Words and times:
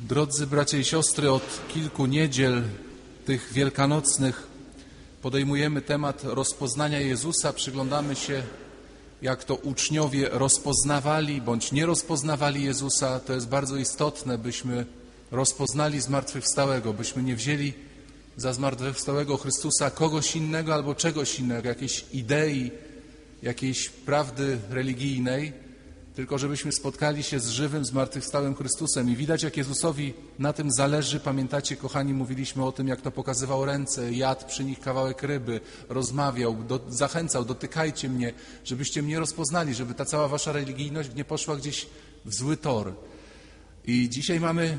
Drodzy 0.00 0.46
bracia 0.46 0.78
i 0.78 0.84
siostry, 0.84 1.30
od 1.30 1.60
kilku 1.68 2.06
niedziel 2.06 2.62
tych 3.24 3.52
wielkanocnych 3.52 4.46
podejmujemy 5.22 5.82
temat 5.82 6.24
rozpoznania 6.24 7.00
Jezusa, 7.00 7.52
przyglądamy 7.52 8.16
się, 8.16 8.42
jak 9.22 9.44
to 9.44 9.54
uczniowie 9.54 10.28
rozpoznawali 10.32 11.42
bądź 11.42 11.72
nie 11.72 11.86
rozpoznawali 11.86 12.64
Jezusa. 12.64 13.20
To 13.20 13.32
jest 13.32 13.48
bardzo 13.48 13.76
istotne, 13.76 14.38
byśmy 14.38 14.86
rozpoznali 15.30 16.00
zmartwychwstałego, 16.00 16.92
byśmy 16.92 17.22
nie 17.22 17.36
wzięli 17.36 17.72
za 18.36 18.52
zmartwychwstałego 18.52 19.36
Chrystusa 19.36 19.90
kogoś 19.90 20.36
innego 20.36 20.74
albo 20.74 20.94
czegoś 20.94 21.40
innego, 21.40 21.68
jakiejś 21.68 22.04
idei, 22.12 22.70
jakiejś 23.42 23.88
prawdy 23.88 24.58
religijnej, 24.70 25.65
tylko 26.16 26.38
żebyśmy 26.38 26.72
spotkali 26.72 27.22
się 27.22 27.40
z 27.40 27.48
żywym, 27.48 27.84
zmartwychwstałym 27.84 28.54
Chrystusem. 28.54 29.10
I 29.10 29.16
widać, 29.16 29.42
jak 29.42 29.56
Jezusowi 29.56 30.14
na 30.38 30.52
tym 30.52 30.72
zależy. 30.72 31.20
Pamiętacie, 31.20 31.76
kochani, 31.76 32.14
mówiliśmy 32.14 32.64
o 32.64 32.72
tym, 32.72 32.88
jak 32.88 33.00
to 33.00 33.10
pokazywał 33.10 33.64
ręce, 33.64 34.12
jadł 34.12 34.46
przy 34.46 34.64
nich 34.64 34.80
kawałek 34.80 35.22
ryby, 35.22 35.60
rozmawiał, 35.88 36.54
do, 36.54 36.80
zachęcał, 36.88 37.44
dotykajcie 37.44 38.08
mnie, 38.08 38.32
żebyście 38.64 39.02
mnie 39.02 39.20
rozpoznali, 39.20 39.74
żeby 39.74 39.94
ta 39.94 40.04
cała 40.04 40.28
wasza 40.28 40.52
religijność 40.52 41.14
nie 41.14 41.24
poszła 41.24 41.56
gdzieś 41.56 41.86
w 42.24 42.34
zły 42.34 42.56
tor. 42.56 42.94
I 43.84 44.08
dzisiaj 44.08 44.40
mamy 44.40 44.78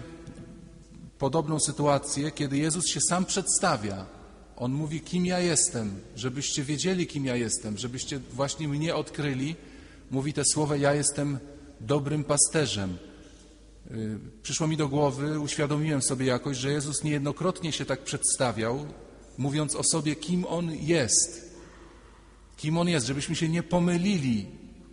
podobną 1.20 1.60
sytuację, 1.60 2.32
kiedy 2.32 2.58
Jezus 2.58 2.88
się 2.88 3.00
sam 3.10 3.26
przedstawia. 3.26 4.06
On 4.56 4.72
mówi, 4.72 5.02
kim 5.02 5.26
ja 5.26 5.40
jestem, 5.40 6.00
żebyście 6.16 6.64
wiedzieli, 6.64 7.08
kim 7.08 7.26
ja 7.26 7.36
jestem, 7.36 7.78
żebyście 7.78 8.20
właśnie 8.34 8.68
mnie 8.68 8.96
odkryli, 8.96 9.56
mówi 10.12 10.34
te 10.34 10.44
słowa: 10.46 10.76
Ja 10.76 10.94
jestem 10.94 11.40
dobrym 11.82 12.24
pasterzem. 12.24 12.98
Y, 13.92 14.20
przyszło 14.44 14.68
mi 14.68 14.78
do 14.78 14.88
głowy, 14.88 15.40
uświadomiłem 15.40 16.02
sobie 16.02 16.26
jakoś, 16.26 16.58
że 16.58 16.72
Jezus 16.72 17.04
niejednokrotnie 17.04 17.72
się 17.72 17.86
tak 17.86 18.04
przedstawiał, 18.04 18.86
mówiąc 19.38 19.76
o 19.76 19.84
sobie, 19.84 20.16
kim 20.16 20.46
On 20.46 20.72
jest. 20.76 21.48
Kim 22.58 22.78
On 22.78 22.90
jest, 22.90 23.08
żebyśmy 23.08 23.36
się 23.36 23.50
nie 23.50 23.64
pomylili, 23.64 24.46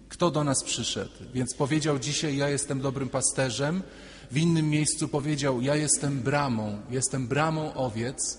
kto 0.09 0.31
do 0.31 0.45
nas 0.45 0.65
przyszedł. 0.65 1.13
Więc 1.35 1.55
powiedział 1.55 1.99
dzisiaj: 1.99 2.37
Ja 2.37 2.49
jestem 2.49 2.81
dobrym 2.81 3.09
pasterzem. 3.09 3.83
W 4.31 4.37
innym 4.37 4.71
miejscu 4.71 5.09
powiedział: 5.09 5.61
Ja 5.61 5.77
jestem 5.77 6.21
bramą, 6.21 6.81
jestem 6.91 7.29
bramą 7.29 7.75
owiec. 7.75 8.39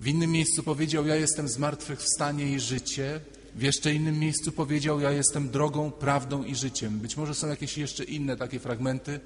W 0.00 0.06
innym 0.06 0.30
miejscu 0.30 0.62
powiedział: 0.62 1.06
Ja 1.06 1.16
jestem 1.16 1.48
zmartwychwstanie 1.48 2.52
i 2.52 2.60
życie. 2.60 3.20
W 3.54 3.62
jeszcze 3.62 3.94
innym 3.94 4.18
miejscu 4.18 4.52
powiedział: 4.52 5.00
Ja 5.00 5.10
jestem 5.10 5.50
drogą, 5.50 5.90
prawdą 5.90 6.44
i 6.44 6.54
życiem. 6.54 6.98
Być 6.98 7.16
może 7.16 7.34
są 7.34 7.48
jakieś 7.48 7.78
jeszcze 7.78 8.04
inne 8.04 8.36
takie 8.36 8.60
fragmenty, 8.60 9.20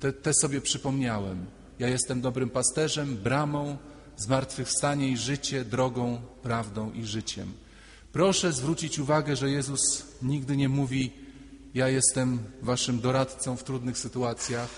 te, 0.00 0.12
te 0.12 0.34
sobie 0.34 0.60
przypomniałem. 0.60 1.46
Ja 1.78 1.88
jestem 1.88 2.20
dobrym 2.20 2.50
pasterzem, 2.50 3.16
bramą, 3.16 3.76
zmartwychwstanie 4.16 5.08
i 5.08 5.16
życie, 5.16 5.64
drogą, 5.64 6.20
prawdą 6.42 6.92
i 6.92 7.04
życiem. 7.04 7.52
Proszę 8.12 8.52
zwrócić 8.52 8.98
uwagę, 8.98 9.36
że 9.36 9.50
Jezus 9.50 9.80
nigdy 10.22 10.56
nie 10.56 10.68
mówi: 10.68 11.12
Ja 11.74 11.88
jestem 11.88 12.38
waszym 12.62 13.00
doradcą 13.00 13.56
w 13.56 13.64
trudnych 13.64 13.98
sytuacjach. 13.98 14.68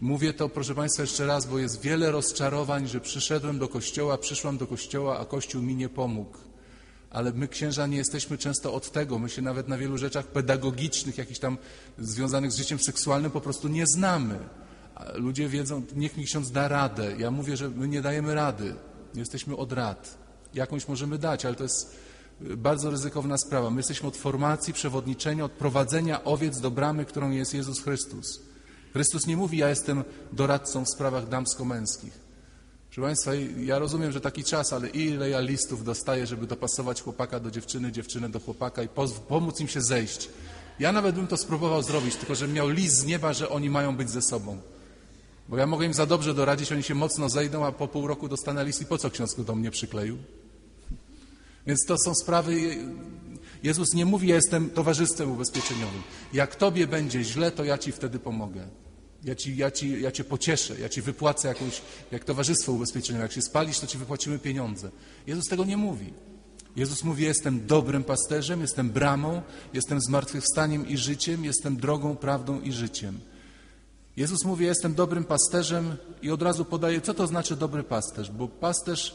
Mówię 0.00 0.32
to, 0.32 0.48
proszę 0.48 0.74
Państwa, 0.74 1.02
jeszcze 1.02 1.26
raz, 1.26 1.46
bo 1.46 1.58
jest 1.58 1.80
wiele 1.80 2.10
rozczarowań, 2.10 2.88
że 2.88 3.00
przyszedłem 3.00 3.58
do 3.58 3.68
kościoła, 3.68 4.18
przyszłam 4.18 4.58
do 4.58 4.66
kościoła, 4.66 5.18
a 5.18 5.24
kościół 5.24 5.62
mi 5.62 5.76
nie 5.76 5.88
pomógł 5.88 6.45
ale 7.16 7.32
my 7.32 7.48
księża 7.48 7.86
nie 7.86 7.96
jesteśmy 7.96 8.38
często 8.38 8.74
od 8.74 8.92
tego. 8.92 9.18
My 9.18 9.28
się 9.28 9.42
nawet 9.42 9.68
na 9.68 9.78
wielu 9.78 9.98
rzeczach 9.98 10.26
pedagogicznych, 10.26 11.18
jakichś 11.18 11.40
tam 11.40 11.58
związanych 11.98 12.52
z 12.52 12.56
życiem 12.56 12.78
seksualnym 12.78 13.30
po 13.30 13.40
prostu 13.40 13.68
nie 13.68 13.86
znamy. 13.86 14.38
Ludzie 15.14 15.48
wiedzą, 15.48 15.82
niech 15.94 16.16
mi 16.16 16.24
ksiądz 16.24 16.50
da 16.50 16.68
radę. 16.68 17.16
Ja 17.18 17.30
mówię, 17.30 17.56
że 17.56 17.70
my 17.70 17.88
nie 17.88 18.02
dajemy 18.02 18.34
rady. 18.34 18.74
Jesteśmy 19.14 19.56
od 19.56 19.72
rad. 19.72 20.18
Jakąś 20.54 20.88
możemy 20.88 21.18
dać, 21.18 21.44
ale 21.44 21.54
to 21.54 21.62
jest 21.62 21.96
y, 22.42 22.56
bardzo 22.56 22.90
ryzykowna 22.90 23.38
sprawa. 23.38 23.70
My 23.70 23.76
jesteśmy 23.76 24.08
od 24.08 24.16
formacji, 24.16 24.72
przewodniczenia, 24.72 25.44
od 25.44 25.52
prowadzenia 25.52 26.24
owiec 26.24 26.60
do 26.60 26.70
bramy, 26.70 27.04
którą 27.04 27.30
jest 27.30 27.54
Jezus 27.54 27.82
Chrystus. 27.82 28.40
Chrystus 28.92 29.26
nie 29.26 29.36
mówi, 29.36 29.58
ja 29.58 29.68
jestem 29.68 30.04
doradcą 30.32 30.84
w 30.84 30.88
sprawach 30.88 31.28
damsko-męskich. 31.28 32.25
Proszę 32.96 33.08
Państwa, 33.08 33.34
ja 33.64 33.78
rozumiem, 33.78 34.12
że 34.12 34.20
taki 34.20 34.44
czas, 34.44 34.72
ale 34.72 34.88
ile 34.88 35.30
ja 35.30 35.40
listów 35.40 35.84
dostaję, 35.84 36.26
żeby 36.26 36.46
dopasować 36.46 37.02
chłopaka 37.02 37.40
do 37.40 37.50
dziewczyny, 37.50 37.92
dziewczynę 37.92 38.28
do 38.28 38.40
chłopaka 38.40 38.82
i 38.82 38.88
pomóc 39.28 39.60
im 39.60 39.68
się 39.68 39.80
zejść. 39.80 40.28
Ja 40.78 40.92
nawet 40.92 41.14
bym 41.14 41.26
to 41.26 41.36
spróbował 41.36 41.82
zrobić, 41.82 42.16
tylko 42.16 42.34
że 42.34 42.48
miał 42.48 42.68
list 42.68 42.96
z 42.96 43.04
nieba, 43.04 43.32
że 43.32 43.48
oni 43.48 43.70
mają 43.70 43.96
być 43.96 44.10
ze 44.10 44.22
sobą. 44.22 44.58
Bo 45.48 45.56
ja 45.56 45.66
mogę 45.66 45.86
im 45.86 45.94
za 45.94 46.06
dobrze 46.06 46.34
doradzić, 46.34 46.72
oni 46.72 46.82
się 46.82 46.94
mocno 46.94 47.28
zejdą, 47.28 47.66
a 47.66 47.72
po 47.72 47.88
pół 47.88 48.06
roku 48.06 48.28
dostanę 48.28 48.64
list 48.64 48.82
i 48.82 48.86
po 48.86 48.98
co 48.98 49.10
ksiądz 49.10 49.44
do 49.44 49.54
mnie 49.54 49.70
przykleił? 49.70 50.18
Więc 51.66 51.84
to 51.86 51.98
są 51.98 52.14
sprawy... 52.14 52.76
Jezus 53.62 53.94
nie 53.94 54.06
mówi, 54.06 54.28
ja 54.28 54.34
jestem 54.34 54.70
towarzystwem 54.70 55.30
ubezpieczeniowym. 55.30 56.02
Jak 56.32 56.56
tobie 56.56 56.86
będzie 56.86 57.24
źle, 57.24 57.50
to 57.50 57.64
ja 57.64 57.78
ci 57.78 57.92
wtedy 57.92 58.18
pomogę. 58.18 58.68
Ja, 59.26 59.34
ci, 59.34 59.56
ja, 59.56 59.70
ci, 59.70 60.02
ja 60.02 60.12
cię 60.12 60.24
pocieszę, 60.24 60.80
ja 60.80 60.88
ci 60.88 61.02
wypłacę 61.02 61.48
jakąś, 61.48 61.82
jak 62.12 62.24
towarzystwo 62.24 62.72
ubezpieczeniowe. 62.72 63.22
Jak 63.22 63.32
się 63.32 63.42
spalisz, 63.42 63.78
to 63.78 63.86
ci 63.86 63.98
wypłacimy 63.98 64.38
pieniądze. 64.38 64.90
Jezus 65.26 65.48
tego 65.48 65.64
nie 65.64 65.76
mówi. 65.76 66.12
Jezus 66.76 67.04
mówi, 67.04 67.24
jestem 67.24 67.66
dobrym 67.66 68.04
pasterzem, 68.04 68.60
jestem 68.60 68.90
bramą, 68.90 69.42
jestem 69.74 70.00
zmartwychwstaniem 70.00 70.88
i 70.88 70.96
życiem, 70.96 71.44
jestem 71.44 71.76
drogą, 71.76 72.16
prawdą 72.16 72.60
i 72.60 72.72
życiem. 72.72 73.20
Jezus 74.16 74.44
mówi, 74.44 74.64
jestem 74.64 74.94
dobrym 74.94 75.24
pasterzem 75.24 75.96
i 76.22 76.30
od 76.30 76.42
razu 76.42 76.64
podaje, 76.64 77.00
co 77.00 77.14
to 77.14 77.26
znaczy 77.26 77.56
dobry 77.56 77.82
pasterz, 77.82 78.30
bo 78.30 78.48
pasterz 78.48 79.14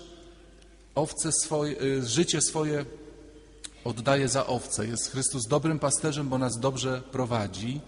owce 0.95 1.31
swoje, 1.31 1.81
y, 1.81 2.05
życie 2.05 2.41
swoje 2.41 2.85
oddaje 3.83 4.27
za 4.27 4.47
owce. 4.47 4.87
Jest 4.87 5.11
Chrystus 5.11 5.47
dobrym 5.47 5.79
pasterzem, 5.79 6.29
bo 6.29 6.37
nas 6.37 6.59
dobrze 6.59 7.01
prowadzi. 7.11 7.81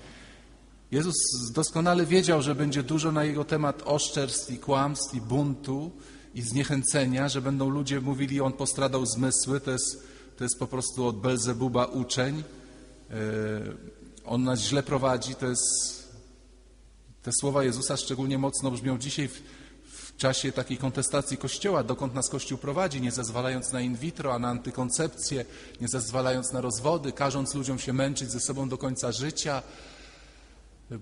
Jezus 0.93 1.15
doskonale 1.51 2.05
wiedział, 2.05 2.41
że 2.41 2.55
będzie 2.55 2.83
dużo 2.83 3.11
na 3.11 3.23
jego 3.23 3.45
temat 3.45 3.81
oszczerstw 3.85 4.51
i 4.51 4.57
kłamstw 4.57 5.15
i 5.15 5.21
buntu 5.21 5.91
i 6.35 6.41
zniechęcenia, 6.41 7.29
że 7.29 7.41
będą 7.41 7.69
ludzie 7.69 8.01
mówili, 8.01 8.41
on 8.41 8.53
postradał 8.53 9.05
zmysły, 9.05 9.59
to 9.59 9.71
jest, 9.71 10.07
to 10.37 10.43
jest 10.43 10.59
po 10.59 10.67
prostu 10.67 11.05
od 11.05 11.19
Belzebuba 11.19 11.85
uczeń, 11.85 12.43
e, 13.09 13.13
on 14.25 14.43
nas 14.43 14.59
źle 14.59 14.83
prowadzi, 14.83 15.35
to 15.35 15.47
jest, 15.47 15.63
te 17.21 17.31
słowa 17.39 17.63
Jezusa 17.63 17.97
szczególnie 17.97 18.37
mocno 18.37 18.71
brzmią 18.71 18.97
dzisiaj 18.97 19.27
w, 19.27 19.41
w 19.85 20.17
czasie 20.17 20.51
takiej 20.51 20.77
kontestacji 20.77 21.37
Kościoła, 21.37 21.83
dokąd 21.83 22.13
nas 22.13 22.29
Kościół 22.29 22.57
prowadzi, 22.57 23.01
nie 23.01 23.11
zezwalając 23.11 23.71
na 23.71 23.81
in 23.81 23.95
vitro, 23.95 24.33
a 24.33 24.39
na 24.39 24.47
antykoncepcję, 24.47 25.45
nie 25.81 25.87
zezwalając 25.87 26.51
na 26.51 26.61
rozwody, 26.61 27.11
każąc 27.11 27.53
ludziom 27.53 27.79
się 27.79 27.93
męczyć 27.93 28.31
ze 28.31 28.39
sobą 28.39 28.69
do 28.69 28.77
końca 28.77 29.11
życia, 29.11 29.63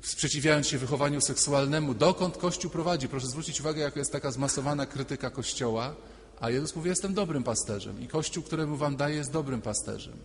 sprzeciwiając 0.01 0.67
się 0.67 0.77
wychowaniu 0.77 1.21
seksualnemu. 1.21 1.93
Dokąd 1.93 2.37
Kościół 2.37 2.71
prowadzi? 2.71 3.07
Proszę 3.07 3.27
zwrócić 3.27 3.59
uwagę, 3.59 3.81
jaka 3.81 3.99
jest 3.99 4.11
taka 4.11 4.31
zmasowana 4.31 4.85
krytyka 4.85 5.29
Kościoła, 5.29 5.95
a 6.39 6.49
Jezus 6.49 6.75
mówi, 6.75 6.89
jestem 6.89 7.13
dobrym 7.13 7.43
pasterzem 7.43 8.01
i 8.01 8.07
Kościół, 8.07 8.43
któremu 8.43 8.77
wam 8.77 8.95
daje, 8.95 9.15
jest 9.15 9.31
dobrym 9.31 9.61
pasterzem. 9.61 10.17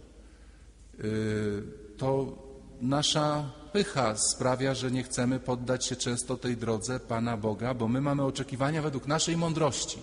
Yy, 0.98 1.62
to 1.96 2.38
nasza 2.80 3.52
pycha 3.72 4.16
sprawia, 4.16 4.74
że 4.74 4.90
nie 4.90 5.02
chcemy 5.02 5.40
poddać 5.40 5.86
się 5.86 5.96
często 5.96 6.36
tej 6.36 6.56
drodze 6.56 7.00
Pana 7.00 7.36
Boga, 7.36 7.74
bo 7.74 7.88
my 7.88 8.00
mamy 8.00 8.22
oczekiwania 8.22 8.82
według 8.82 9.06
naszej 9.06 9.36
mądrości. 9.36 9.98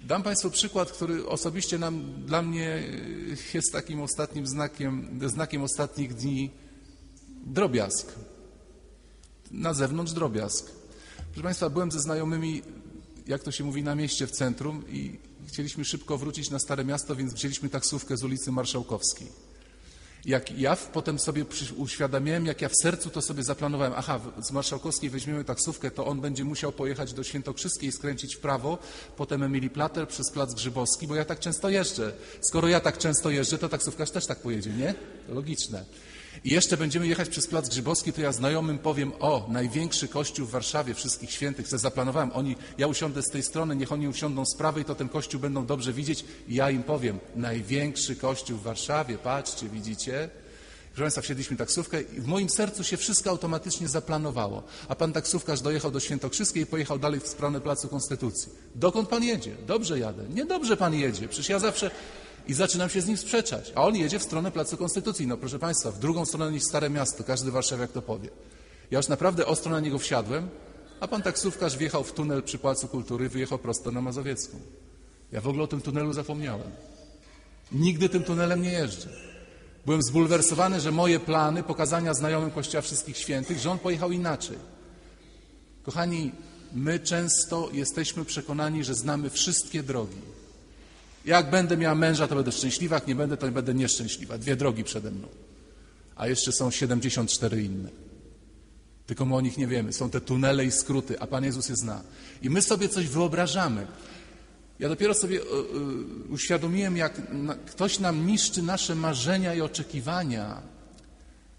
Dam 0.00 0.22
Państwu 0.22 0.50
przykład, 0.50 0.92
który 0.92 1.26
osobiście 1.26 1.78
nam, 1.78 2.24
dla 2.26 2.42
mnie 2.42 2.82
jest 3.54 3.72
takim 3.72 4.00
ostatnim 4.00 4.46
znakiem, 4.46 5.20
znakiem 5.26 5.62
ostatnich 5.62 6.14
dni 6.14 6.50
drobiazg. 7.48 8.06
Na 9.50 9.74
zewnątrz 9.74 10.12
drobiazg. 10.12 10.70
Proszę 11.32 11.42
Państwa, 11.42 11.70
byłem 11.70 11.92
ze 11.92 12.00
znajomymi, 12.00 12.62
jak 13.26 13.42
to 13.42 13.52
się 13.52 13.64
mówi, 13.64 13.82
na 13.82 13.94
mieście 13.94 14.26
w 14.26 14.30
centrum 14.30 14.84
i 14.88 15.18
chcieliśmy 15.46 15.84
szybko 15.84 16.18
wrócić 16.18 16.50
na 16.50 16.58
Stare 16.58 16.84
Miasto, 16.84 17.16
więc 17.16 17.34
wzięliśmy 17.34 17.68
taksówkę 17.68 18.16
z 18.16 18.24
ulicy 18.24 18.52
Marszałkowskiej. 18.52 19.28
Jak 20.24 20.58
ja 20.58 20.76
potem 20.76 21.18
sobie 21.18 21.44
uświadamiałem, 21.76 22.46
jak 22.46 22.62
ja 22.62 22.68
w 22.68 22.76
sercu 22.82 23.10
to 23.10 23.22
sobie 23.22 23.42
zaplanowałem, 23.42 23.92
aha, 23.96 24.20
z 24.42 24.52
Marszałkowskiej 24.52 25.10
weźmiemy 25.10 25.44
taksówkę, 25.44 25.90
to 25.90 26.06
on 26.06 26.20
będzie 26.20 26.44
musiał 26.44 26.72
pojechać 26.72 27.12
do 27.12 27.24
Świętokrzyskiej 27.24 27.92
skręcić 27.92 28.36
w 28.36 28.38
prawo, 28.38 28.78
potem 29.16 29.42
Emilii 29.42 29.70
Plater 29.70 30.08
przez 30.08 30.30
Plac 30.30 30.54
Grzybowski, 30.54 31.06
bo 31.06 31.14
ja 31.14 31.24
tak 31.24 31.40
często 31.40 31.68
jeżdżę. 31.68 32.12
Skoro 32.40 32.68
ja 32.68 32.80
tak 32.80 32.98
często 32.98 33.30
jeżdżę, 33.30 33.58
to 33.58 33.68
taksówkarz 33.68 34.10
też 34.10 34.26
tak 34.26 34.38
pojedzie, 34.38 34.70
nie? 34.70 34.94
Logiczne. 35.28 35.84
I 36.44 36.50
jeszcze 36.50 36.76
będziemy 36.76 37.06
jechać 37.06 37.28
przez 37.28 37.46
Plac 37.46 37.68
Grzybowski, 37.68 38.12
to 38.12 38.20
ja 38.20 38.32
znajomym 38.32 38.78
powiem, 38.78 39.12
o, 39.20 39.46
największy 39.48 40.08
kościół 40.08 40.46
w 40.46 40.50
Warszawie, 40.50 40.94
wszystkich 40.94 41.30
świętych, 41.30 41.68
se 41.68 41.78
zaplanowałem, 41.78 42.30
oni, 42.34 42.56
ja 42.78 42.86
usiądę 42.86 43.22
z 43.22 43.30
tej 43.30 43.42
strony, 43.42 43.76
niech 43.76 43.92
oni 43.92 44.08
usiądą 44.08 44.44
z 44.46 44.56
prawej, 44.56 44.84
to 44.84 44.94
ten 44.94 45.08
kościół 45.08 45.40
będą 45.40 45.66
dobrze 45.66 45.92
widzieć 45.92 46.24
i 46.48 46.54
ja 46.54 46.70
im 46.70 46.82
powiem, 46.82 47.18
największy 47.36 48.16
kościół 48.16 48.58
w 48.58 48.62
Warszawie, 48.62 49.18
patrzcie, 49.18 49.68
widzicie? 49.68 50.30
Proszę 50.88 51.04
Państwa, 51.04 51.22
wsiedliśmy 51.22 51.56
taksówkę 51.56 52.00
i 52.00 52.20
w 52.20 52.26
moim 52.26 52.50
sercu 52.50 52.84
się 52.84 52.96
wszystko 52.96 53.30
automatycznie 53.30 53.88
zaplanowało. 53.88 54.62
A 54.88 54.94
pan 54.94 55.12
taksówkarz 55.12 55.60
dojechał 55.60 55.90
do 55.90 56.00
Świętokrzyskiej 56.00 56.62
i 56.62 56.66
pojechał 56.66 56.98
dalej 56.98 57.20
w 57.20 57.26
stronę 57.26 57.60
Placu 57.60 57.88
Konstytucji. 57.88 58.52
Dokąd 58.74 59.08
pan 59.08 59.24
jedzie? 59.24 59.54
Dobrze 59.66 59.98
jadę. 59.98 60.24
Niedobrze 60.28 60.76
pan 60.76 60.94
jedzie. 60.94 61.28
Przecież 61.28 61.48
ja 61.48 61.58
zawsze... 61.58 61.90
I 62.48 62.54
zaczynam 62.54 62.88
się 62.88 63.00
z 63.00 63.06
nim 63.06 63.16
sprzeczać. 63.16 63.72
A 63.74 63.84
on 63.84 63.96
jedzie 63.96 64.18
w 64.18 64.22
stronę 64.22 64.52
Placu 64.52 64.76
Konstytucji. 64.76 65.26
No 65.26 65.36
proszę 65.36 65.58
Państwa, 65.58 65.90
w 65.90 65.98
drugą 65.98 66.26
stronę 66.26 66.52
niż 66.52 66.62
Stare 66.62 66.90
Miasto. 66.90 67.24
Każdy 67.24 67.50
warszawiak 67.50 67.92
to 67.92 68.02
powie. 68.02 68.28
Ja 68.90 68.98
już 68.98 69.08
naprawdę 69.08 69.46
ostro 69.46 69.72
na 69.72 69.80
niego 69.80 69.98
wsiadłem, 69.98 70.48
a 71.00 71.08
pan 71.08 71.22
taksówkarz 71.22 71.76
wjechał 71.76 72.04
w 72.04 72.12
tunel 72.12 72.42
przy 72.42 72.58
Placu 72.58 72.88
Kultury 72.88 73.28
wyjechał 73.28 73.58
prosto 73.58 73.90
na 73.90 74.00
Mazowiecką. 74.00 74.60
Ja 75.32 75.40
w 75.40 75.48
ogóle 75.48 75.64
o 75.64 75.66
tym 75.66 75.80
tunelu 75.80 76.12
zapomniałem. 76.12 76.70
Nigdy 77.72 78.08
tym 78.08 78.24
tunelem 78.24 78.62
nie 78.62 78.72
jeżdżę. 78.72 79.08
Byłem 79.86 80.02
zbulwersowany, 80.02 80.80
że 80.80 80.90
moje 80.90 81.20
plany 81.20 81.62
pokazania 81.62 82.14
znajomym 82.14 82.50
Kościoła 82.50 82.82
Wszystkich 82.82 83.16
Świętych, 83.16 83.58
że 83.58 83.70
on 83.70 83.78
pojechał 83.78 84.12
inaczej. 84.12 84.58
Kochani, 85.82 86.32
my 86.74 87.00
często 87.00 87.68
jesteśmy 87.72 88.24
przekonani, 88.24 88.84
że 88.84 88.94
znamy 88.94 89.30
wszystkie 89.30 89.82
drogi. 89.82 90.37
Jak 91.28 91.50
będę 91.50 91.76
miała 91.76 91.94
męża, 91.94 92.28
to 92.28 92.34
będę 92.34 92.52
szczęśliwa, 92.52 92.96
jak 92.96 93.06
nie 93.06 93.14
będę, 93.14 93.36
to 93.36 93.50
będę 93.50 93.74
nieszczęśliwa. 93.74 94.38
Dwie 94.38 94.56
drogi 94.56 94.84
przede 94.84 95.10
mną. 95.10 95.28
A 96.16 96.26
jeszcze 96.26 96.52
są 96.52 96.70
74 96.70 97.62
inne. 97.62 97.88
Tylko 99.06 99.24
my 99.24 99.36
o 99.36 99.40
nich 99.40 99.58
nie 99.58 99.66
wiemy. 99.66 99.92
Są 99.92 100.10
te 100.10 100.20
tunele 100.20 100.64
i 100.64 100.70
skróty, 100.70 101.20
a 101.20 101.26
Pan 101.26 101.44
Jezus 101.44 101.68
je 101.68 101.76
zna. 101.76 102.02
I 102.42 102.50
my 102.50 102.62
sobie 102.62 102.88
coś 102.88 103.06
wyobrażamy. 103.06 103.86
Ja 104.78 104.88
dopiero 104.88 105.14
sobie 105.14 105.40
y, 105.40 105.42
y, 105.42 106.32
uświadomiłem, 106.32 106.96
jak 106.96 107.22
ktoś 107.66 107.98
nam 107.98 108.26
niszczy 108.26 108.62
nasze 108.62 108.94
marzenia 108.94 109.54
i 109.54 109.60
oczekiwania, 109.60 110.62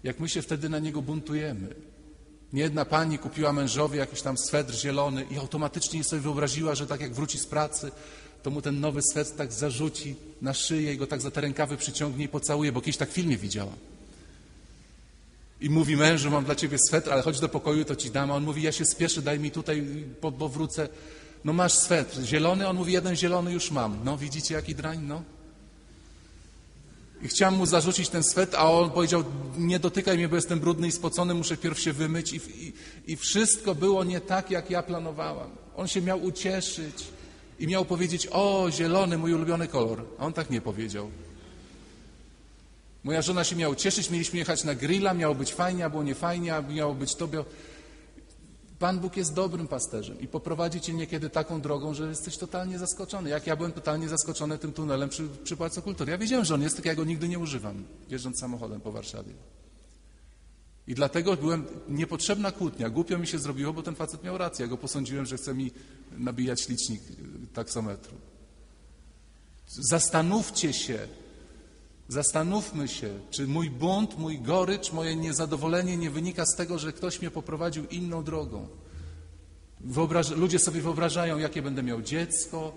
jak 0.04 0.20
my 0.20 0.28
się 0.28 0.42
wtedy 0.42 0.68
na 0.68 0.78
niego 0.78 1.02
buntujemy. 1.02 1.74
Niejedna 2.52 2.84
pani 2.84 3.18
kupiła 3.18 3.52
mężowi 3.52 3.98
jakiś 3.98 4.22
tam 4.22 4.38
swetr 4.38 4.74
zielony 4.74 5.26
i 5.30 5.38
automatycznie 5.38 6.04
sobie 6.04 6.22
wyobraziła, 6.22 6.74
że 6.74 6.86
tak 6.86 7.00
jak 7.00 7.14
wróci 7.14 7.38
z 7.38 7.46
pracy, 7.46 7.90
to 8.42 8.50
mu 8.50 8.62
ten 8.62 8.80
nowy 8.80 9.02
swetr 9.02 9.30
tak 9.30 9.52
zarzuci 9.52 10.14
na 10.42 10.54
szyję 10.54 10.94
i 10.94 10.96
go 10.96 11.06
tak 11.06 11.20
za 11.20 11.30
te 11.30 11.40
rękawy 11.40 11.76
przyciągnie 11.76 12.24
i 12.24 12.28
pocałuje, 12.28 12.72
bo 12.72 12.80
kiedyś 12.80 12.96
tak 12.96 13.10
w 13.10 13.12
filmie 13.12 13.36
widziała. 13.36 13.72
I 15.60 15.70
mówi 15.70 15.96
mężu, 15.96 16.30
mam 16.30 16.44
dla 16.44 16.54
ciebie 16.54 16.78
swetr, 16.78 17.12
ale 17.12 17.22
chodź 17.22 17.40
do 17.40 17.48
pokoju, 17.48 17.84
to 17.84 17.96
ci 17.96 18.10
dam. 18.10 18.30
A 18.30 18.34
on 18.34 18.44
mówi, 18.44 18.62
ja 18.62 18.72
się 18.72 18.84
spieszę, 18.84 19.22
daj 19.22 19.38
mi 19.38 19.50
tutaj, 19.50 19.86
bo, 20.22 20.30
bo 20.30 20.48
wrócę. 20.48 20.88
No 21.44 21.52
masz 21.52 21.72
swetr 21.72 22.22
zielony? 22.22 22.68
On 22.68 22.76
mówi, 22.76 22.92
jeden 22.92 23.16
zielony 23.16 23.52
już 23.52 23.70
mam. 23.70 23.98
No 24.04 24.16
widzicie, 24.16 24.54
jaki 24.54 24.74
drań, 24.74 25.00
no? 25.02 25.22
I 27.22 27.28
chciałem 27.28 27.54
mu 27.54 27.66
zarzucić 27.66 28.08
ten 28.08 28.22
swet, 28.22 28.54
a 28.54 28.72
on 28.72 28.90
powiedział, 28.90 29.24
nie 29.58 29.78
dotykaj 29.78 30.16
mnie, 30.16 30.28
bo 30.28 30.36
jestem 30.36 30.60
brudny 30.60 30.88
i 30.88 30.92
spocony, 30.92 31.34
muszę 31.34 31.56
pierw 31.56 31.80
się 31.80 31.92
wymyć. 31.92 32.32
I, 32.32 32.36
i, 32.36 32.72
I 33.06 33.16
wszystko 33.16 33.74
było 33.74 34.04
nie 34.04 34.20
tak, 34.20 34.50
jak 34.50 34.70
ja 34.70 34.82
planowałam. 34.82 35.50
On 35.76 35.88
się 35.88 36.02
miał 36.02 36.22
ucieszyć 36.22 37.04
i 37.60 37.66
miał 37.66 37.84
powiedzieć, 37.84 38.28
o, 38.30 38.66
zielony, 38.70 39.18
mój 39.18 39.34
ulubiony 39.34 39.68
kolor. 39.68 40.04
A 40.18 40.26
on 40.26 40.32
tak 40.32 40.50
nie 40.50 40.60
powiedział. 40.60 41.10
Moja 43.04 43.22
żona 43.22 43.44
się 43.44 43.56
miała 43.56 43.76
cieszyć, 43.76 44.10
mieliśmy 44.10 44.38
jechać 44.38 44.64
na 44.64 44.74
grilla, 44.74 45.14
miało 45.14 45.34
być 45.34 45.54
fajnie, 45.54 45.84
a 45.84 45.90
było 45.90 46.02
nie 46.02 46.14
fajnie, 46.14 46.56
a 46.56 46.62
miało 46.62 46.94
być 46.94 47.14
to. 47.14 47.28
Pan 48.78 48.98
Bóg 49.00 49.16
jest 49.16 49.34
dobrym 49.34 49.68
pasterzem 49.68 50.20
i 50.20 50.28
poprowadzi 50.28 50.80
cię 50.80 50.92
niekiedy 50.92 51.30
taką 51.30 51.60
drogą, 51.60 51.94
że 51.94 52.08
jesteś 52.08 52.36
totalnie 52.36 52.78
zaskoczony. 52.78 53.30
Jak 53.30 53.46
ja 53.46 53.56
byłem 53.56 53.72
totalnie 53.72 54.08
zaskoczony 54.08 54.58
tym 54.58 54.72
tunelem 54.72 55.08
przy, 55.08 55.28
przy 55.44 55.56
Kultury. 55.84 56.12
Ja 56.12 56.18
wiedziałem, 56.18 56.44
że 56.44 56.54
on 56.54 56.62
jest, 56.62 56.76
tylko 56.76 56.88
ja 56.88 56.94
go 56.94 57.04
nigdy 57.04 57.28
nie 57.28 57.38
używam, 57.38 57.84
jeżdżąc 58.08 58.38
samochodem 58.38 58.80
po 58.80 58.92
Warszawie. 58.92 59.32
I 60.90 60.94
dlatego 60.94 61.36
byłem 61.36 61.64
niepotrzebna 61.88 62.52
kłótnia. 62.52 62.90
Głupio 62.90 63.18
mi 63.18 63.26
się 63.26 63.38
zrobiło, 63.38 63.72
bo 63.72 63.82
ten 63.82 63.94
facet 63.94 64.24
miał 64.24 64.38
rację. 64.38 64.62
Ja 64.62 64.68
go 64.68 64.76
posądziłem, 64.76 65.26
że 65.26 65.36
chce 65.36 65.54
mi 65.54 65.70
nabijać 66.18 66.68
licznik 66.68 67.02
taksometru. 67.52 68.14
Zastanówcie 69.66 70.72
się, 70.72 71.08
Zastanówmy 72.08 72.88
się, 72.88 73.20
czy 73.30 73.46
mój 73.46 73.70
bunt, 73.70 74.18
mój 74.18 74.38
gorycz, 74.38 74.92
moje 74.92 75.16
niezadowolenie 75.16 75.96
nie 75.96 76.10
wynika 76.10 76.46
z 76.46 76.56
tego, 76.56 76.78
że 76.78 76.92
ktoś 76.92 77.20
mnie 77.20 77.30
poprowadził 77.30 77.86
inną 77.86 78.24
drogą. 78.24 78.68
Wyobraż... 79.80 80.30
Ludzie 80.30 80.58
sobie 80.58 80.80
wyobrażają, 80.80 81.38
jakie 81.38 81.62
będę 81.62 81.82
miał 81.82 82.02
dziecko, 82.02 82.72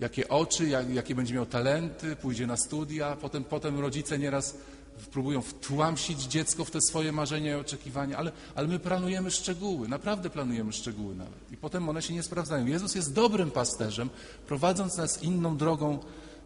jakie 0.00 0.28
oczy, 0.28 0.68
jak, 0.68 0.94
jakie 0.94 1.14
będzie 1.14 1.34
miał 1.34 1.46
talenty, 1.46 2.16
pójdzie 2.16 2.46
na 2.46 2.56
studia. 2.56 3.16
Potem, 3.16 3.44
potem 3.44 3.80
rodzice 3.80 4.18
nieraz 4.18 4.56
próbują 5.04 5.42
wtłamsić 5.42 6.22
dziecko 6.22 6.64
w 6.64 6.70
te 6.70 6.80
swoje 6.80 7.12
marzenia 7.12 7.56
i 7.56 7.60
oczekiwania, 7.60 8.18
ale, 8.18 8.32
ale 8.54 8.68
my 8.68 8.78
planujemy 8.78 9.30
szczegóły, 9.30 9.88
naprawdę 9.88 10.30
planujemy 10.30 10.72
szczegóły 10.72 11.14
nawet. 11.14 11.52
I 11.52 11.56
potem 11.56 11.88
one 11.88 12.02
się 12.02 12.14
nie 12.14 12.22
sprawdzają. 12.22 12.66
Jezus 12.66 12.94
jest 12.94 13.12
dobrym 13.12 13.50
pasterzem, 13.50 14.10
prowadząc 14.46 14.96
nas 14.96 15.22
inną 15.22 15.56
drogą, 15.56 15.98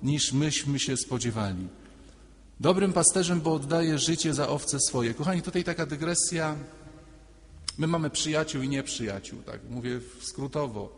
niż 0.03 0.33
myśmy 0.33 0.79
się 0.79 0.97
spodziewali. 0.97 1.69
Dobrym 2.61 2.93
pasterzem, 2.93 3.41
bo 3.41 3.55
oddaje 3.55 3.99
życie 3.99 4.35
za 4.35 4.49
owce 4.49 4.79
swoje. 4.81 5.15
Kochani, 5.15 5.43
tutaj 5.43 5.65
taka 5.65 5.87
dygresja. 5.87 6.57
My 7.79 7.87
mamy 7.87 8.11
przyjaciół 8.11 8.63
i 8.63 8.69
nieprzyjaciół, 8.69 9.43
tak 9.43 9.61
mówię 9.71 10.01
skrótowo. 10.21 10.97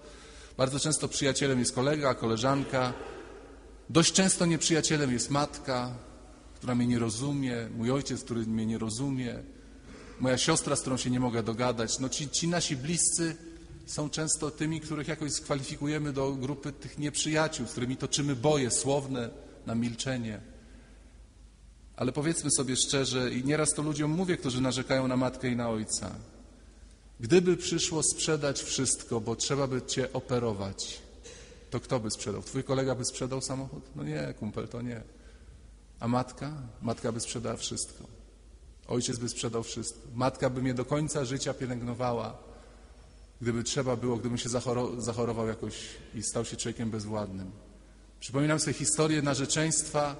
Bardzo 0.56 0.80
często 0.80 1.08
przyjacielem 1.08 1.58
jest 1.58 1.74
kolega, 1.74 2.14
koleżanka. 2.14 2.92
Dość 3.90 4.12
często 4.12 4.46
nieprzyjacielem 4.46 5.12
jest 5.12 5.30
matka, 5.30 5.94
która 6.62 6.74
mnie 6.74 6.86
nie 6.86 6.98
rozumie, 6.98 7.68
mój 7.76 7.90
ojciec, 7.90 8.24
który 8.24 8.46
mnie 8.46 8.66
nie 8.66 8.78
rozumie, 8.78 9.38
moja 10.20 10.38
siostra, 10.38 10.76
z 10.76 10.80
którą 10.80 10.96
się 10.96 11.10
nie 11.10 11.20
mogę 11.20 11.42
dogadać. 11.42 11.98
No 11.98 12.08
ci, 12.08 12.30
ci 12.30 12.48
nasi 12.48 12.76
bliscy 12.76 13.36
są 13.86 14.10
często 14.10 14.50
tymi, 14.50 14.80
których 14.80 15.08
jakoś 15.08 15.32
skwalifikujemy 15.32 16.12
do 16.12 16.32
grupy 16.32 16.72
tych 16.72 16.98
nieprzyjaciół, 16.98 17.66
z 17.66 17.70
którymi 17.70 17.96
toczymy 17.96 18.36
boje 18.36 18.70
słowne 18.70 19.30
na 19.66 19.74
milczenie. 19.74 20.40
Ale 21.96 22.12
powiedzmy 22.12 22.50
sobie 22.50 22.76
szczerze, 22.76 23.34
i 23.34 23.44
nieraz 23.44 23.70
to 23.70 23.82
ludziom 23.82 24.10
mówię, 24.10 24.36
którzy 24.36 24.60
narzekają 24.60 25.08
na 25.08 25.16
matkę 25.16 25.48
i 25.48 25.56
na 25.56 25.68
ojca. 25.70 26.14
Gdyby 27.20 27.56
przyszło 27.56 28.02
sprzedać 28.02 28.62
wszystko, 28.62 29.20
bo 29.20 29.36
trzeba 29.36 29.66
by 29.66 29.82
cię 29.82 30.12
operować, 30.12 31.00
to 31.70 31.80
kto 31.80 32.00
by 32.00 32.10
sprzedał? 32.10 32.42
Twój 32.42 32.64
kolega 32.64 32.94
by 32.94 33.04
sprzedał 33.04 33.40
samochód? 33.40 33.82
No 33.96 34.04
nie, 34.04 34.34
kumpel, 34.38 34.68
to 34.68 34.82
nie. 34.82 35.21
A 36.02 36.08
matka? 36.08 36.52
Matka 36.82 37.12
by 37.12 37.20
sprzedała 37.20 37.56
wszystko. 37.56 38.04
Ojciec 38.88 39.18
by 39.18 39.28
sprzedał 39.28 39.62
wszystko. 39.62 40.00
Matka 40.14 40.50
by 40.50 40.62
mnie 40.62 40.74
do 40.74 40.84
końca 40.84 41.24
życia 41.24 41.54
pielęgnowała. 41.54 42.38
Gdyby 43.40 43.62
trzeba 43.62 43.96
było, 43.96 44.16
gdybym 44.16 44.38
się 44.38 44.48
zachorował 44.98 45.48
jakoś 45.48 45.74
i 46.14 46.22
stał 46.22 46.44
się 46.44 46.56
człowiekiem 46.56 46.90
bezwładnym. 46.90 47.50
Przypominam 48.20 48.60
sobie 48.60 48.72
historię 48.72 49.22
narzeczeństwa 49.22 50.16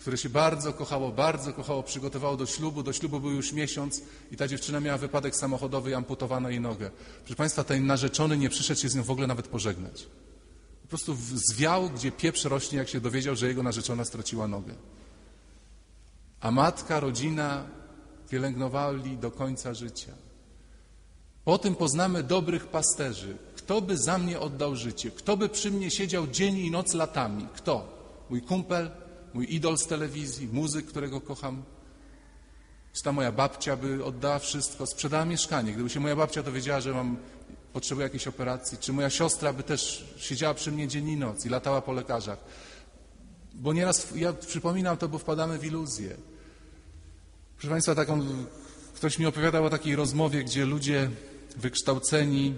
które 0.00 0.18
się 0.18 0.28
bardzo 0.28 0.72
kochało, 0.72 1.12
bardzo 1.12 1.52
kochało, 1.52 1.82
przygotowało 1.82 2.36
do 2.36 2.46
ślubu. 2.46 2.82
Do 2.82 2.92
ślubu 2.92 3.20
był 3.20 3.30
już 3.30 3.52
miesiąc 3.52 4.02
i 4.30 4.36
ta 4.36 4.48
dziewczyna 4.48 4.80
miała 4.80 4.98
wypadek 4.98 5.36
samochodowy 5.36 5.90
i 5.90 5.94
amputowano 5.94 6.50
jej 6.50 6.60
nogę. 6.60 6.90
Proszę 7.24 7.36
Państwa, 7.36 7.64
ten 7.64 7.86
narzeczony 7.86 8.38
nie 8.38 8.50
przyszedł 8.50 8.80
się 8.80 8.88
z 8.88 8.94
nią 8.94 9.02
w 9.02 9.10
ogóle 9.10 9.26
nawet 9.26 9.48
pożegnać. 9.48 10.06
Prostu 10.90 11.16
zwiał, 11.34 11.90
gdzie 11.90 12.12
pieprz 12.12 12.44
rośnie, 12.44 12.78
jak 12.78 12.88
się 12.88 13.00
dowiedział, 13.00 13.36
że 13.36 13.48
jego 13.48 13.62
narzeczona 13.62 14.04
straciła 14.04 14.48
nogę. 14.48 14.74
A 16.40 16.50
matka, 16.50 17.00
rodzina 17.00 17.64
pielęgnowali 18.30 19.18
do 19.18 19.30
końca 19.30 19.74
życia. 19.74 20.12
Po 21.44 21.58
tym 21.58 21.74
poznamy 21.74 22.22
dobrych 22.22 22.66
pasterzy. 22.66 23.36
Kto 23.56 23.80
by 23.80 23.98
za 23.98 24.18
mnie 24.18 24.40
oddał 24.40 24.76
życie? 24.76 25.10
Kto 25.10 25.36
by 25.36 25.48
przy 25.48 25.70
mnie 25.70 25.90
siedział 25.90 26.26
dzień 26.26 26.56
i 26.56 26.70
noc 26.70 26.94
latami? 26.94 27.46
Kto? 27.54 27.88
Mój 28.30 28.42
kumpel, 28.42 28.90
mój 29.34 29.54
idol 29.54 29.78
z 29.78 29.86
telewizji, 29.86 30.48
muzyk, 30.52 30.86
którego 30.86 31.20
kocham. 31.20 31.62
Czy 32.92 33.02
ta 33.02 33.12
moja 33.12 33.32
babcia 33.32 33.76
by 33.76 34.04
oddała 34.04 34.38
wszystko, 34.38 34.86
sprzedała 34.86 35.24
mieszkanie. 35.24 35.72
Gdyby 35.72 35.90
się 35.90 36.00
moja 36.00 36.16
babcia 36.16 36.42
dowiedziała, 36.42 36.80
że 36.80 36.94
mam, 36.94 37.16
potrzebuję 37.72 38.04
jakiejś 38.04 38.26
operacji, 38.26 38.78
czy 38.78 38.92
moja 38.92 39.10
siostra 39.10 39.52
by 39.52 39.62
też 39.62 40.04
siedziała 40.16 40.54
przy 40.54 40.72
mnie 40.72 40.88
dzień 40.88 41.08
i 41.08 41.16
noc 41.16 41.46
i 41.46 41.48
latała 41.48 41.82
po 41.82 41.92
lekarzach. 41.92 42.38
Bo 43.54 43.72
nieraz, 43.72 44.06
ja 44.14 44.32
przypominam 44.32 44.96
to, 44.96 45.08
bo 45.08 45.18
wpadamy 45.18 45.58
w 45.58 45.64
iluzję. 45.64 46.16
Proszę 47.56 47.70
Państwa, 47.70 47.94
taką, 47.94 48.26
ktoś 48.94 49.18
mi 49.18 49.26
opowiadał 49.26 49.64
o 49.64 49.70
takiej 49.70 49.96
rozmowie, 49.96 50.44
gdzie 50.44 50.64
ludzie 50.64 51.10
wykształceni 51.56 52.54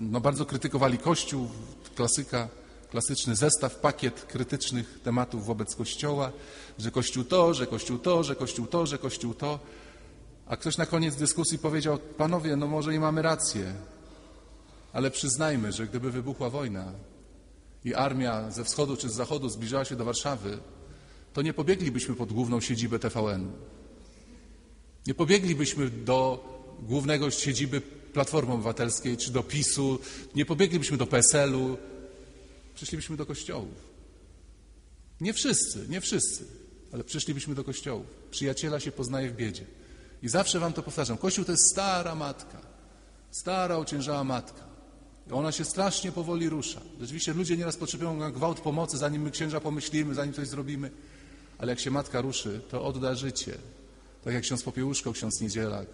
no 0.00 0.20
bardzo 0.20 0.46
krytykowali 0.46 0.98
Kościół, 0.98 1.48
klasyka, 1.94 2.48
klasyczny 2.90 3.36
zestaw, 3.36 3.74
pakiet 3.74 4.24
krytycznych 4.24 5.00
tematów 5.04 5.46
wobec 5.46 5.76
Kościoła, 5.76 6.32
że 6.78 6.90
Kościół 6.90 7.24
to, 7.24 7.54
że 7.54 7.66
Kościół 7.66 7.98
to, 7.98 8.24
że 8.24 8.36
Kościół 8.36 8.66
to, 8.66 8.86
że 8.86 8.98
Kościół 8.98 9.34
to. 9.34 9.58
A 10.48 10.56
ktoś 10.56 10.76
na 10.76 10.86
koniec 10.86 11.16
dyskusji 11.16 11.58
powiedział, 11.58 11.98
panowie, 11.98 12.56
no 12.56 12.66
może 12.66 12.94
i 12.94 12.98
mamy 12.98 13.22
rację, 13.22 13.74
ale 14.92 15.10
przyznajmy, 15.10 15.72
że 15.72 15.86
gdyby 15.86 16.10
wybuchła 16.10 16.50
wojna 16.50 16.92
i 17.84 17.94
armia 17.94 18.50
ze 18.50 18.64
wschodu 18.64 18.96
czy 18.96 19.08
z 19.08 19.14
zachodu 19.14 19.48
zbliżała 19.48 19.84
się 19.84 19.96
do 19.96 20.04
Warszawy, 20.04 20.58
to 21.32 21.42
nie 21.42 21.54
pobieglibyśmy 21.54 22.14
pod 22.14 22.32
główną 22.32 22.60
siedzibę 22.60 22.98
TVN. 22.98 23.52
Nie 25.06 25.14
pobieglibyśmy 25.14 25.90
do 25.90 26.44
głównego 26.82 27.30
siedziby 27.30 27.80
Platformy 28.12 28.52
Obywatelskiej 28.52 29.16
czy 29.16 29.32
do 29.32 29.42
PiSu, 29.42 29.98
nie 30.34 30.46
pobieglibyśmy 30.46 30.96
do 30.96 31.06
PSL-u, 31.06 31.76
przyszlibyśmy 32.74 33.16
do 33.16 33.26
kościołów. 33.26 33.88
Nie 35.20 35.32
wszyscy, 35.32 35.86
nie 35.88 36.00
wszyscy, 36.00 36.44
ale 36.92 37.04
przyszlibyśmy 37.04 37.54
do 37.54 37.64
kościołów. 37.64 38.06
Przyjaciela 38.30 38.80
się 38.80 38.92
poznaje 38.92 39.30
w 39.30 39.36
biedzie. 39.36 39.64
I 40.22 40.28
zawsze 40.28 40.60
wam 40.60 40.72
to 40.72 40.82
powtarzam. 40.82 41.18
Kościół 41.18 41.44
to 41.44 41.52
jest 41.52 41.70
stara 41.72 42.14
matka, 42.14 42.58
stara, 43.30 43.76
ociężała 43.76 44.24
matka. 44.24 44.68
Ona 45.32 45.52
się 45.52 45.64
strasznie 45.64 46.12
powoli 46.12 46.48
rusza. 46.48 46.80
Rzeczywiście 47.00 47.34
ludzie 47.34 47.56
nieraz 47.56 47.76
potrzebują 47.76 48.16
na 48.16 48.30
gwałt 48.30 48.60
pomocy, 48.60 48.98
zanim 48.98 49.22
my 49.22 49.30
księża 49.30 49.60
pomyślimy, 49.60 50.14
zanim 50.14 50.34
coś 50.34 50.48
zrobimy. 50.48 50.90
Ale 51.58 51.72
jak 51.72 51.80
się 51.80 51.90
matka 51.90 52.20
ruszy, 52.20 52.60
to 52.70 52.84
odda 52.84 53.14
życie. 53.14 53.58
Tak 54.24 54.34
jak 54.34 54.42
ksiądz 54.42 54.62
Popiełuszko, 54.62 55.12
ksiądz 55.12 55.40
Niedzielak, 55.40 55.86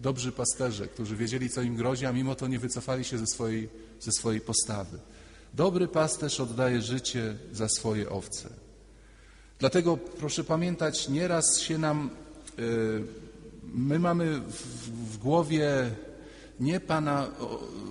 dobrzy 0.00 0.32
pasterze, 0.32 0.88
którzy 0.88 1.16
wiedzieli, 1.16 1.50
co 1.50 1.62
im 1.62 1.76
grozi, 1.76 2.06
a 2.06 2.12
mimo 2.12 2.34
to 2.34 2.48
nie 2.48 2.58
wycofali 2.58 3.04
się 3.04 3.18
ze 3.18 3.26
swojej, 3.26 3.68
ze 4.00 4.12
swojej 4.12 4.40
postawy. 4.40 4.98
Dobry 5.54 5.88
pasterz 5.88 6.40
oddaje 6.40 6.82
życie 6.82 7.36
za 7.52 7.68
swoje 7.68 8.10
owce. 8.10 8.48
Dlatego 9.58 9.96
proszę 9.96 10.44
pamiętać, 10.44 11.08
nieraz 11.08 11.58
się 11.58 11.78
nam, 11.78 12.10
yy, 12.58 13.04
my 13.74 13.98
mamy 13.98 14.40
w, 14.40 15.18
głowie 15.18 15.90
nie 16.60 16.80
Pana, 16.80 17.28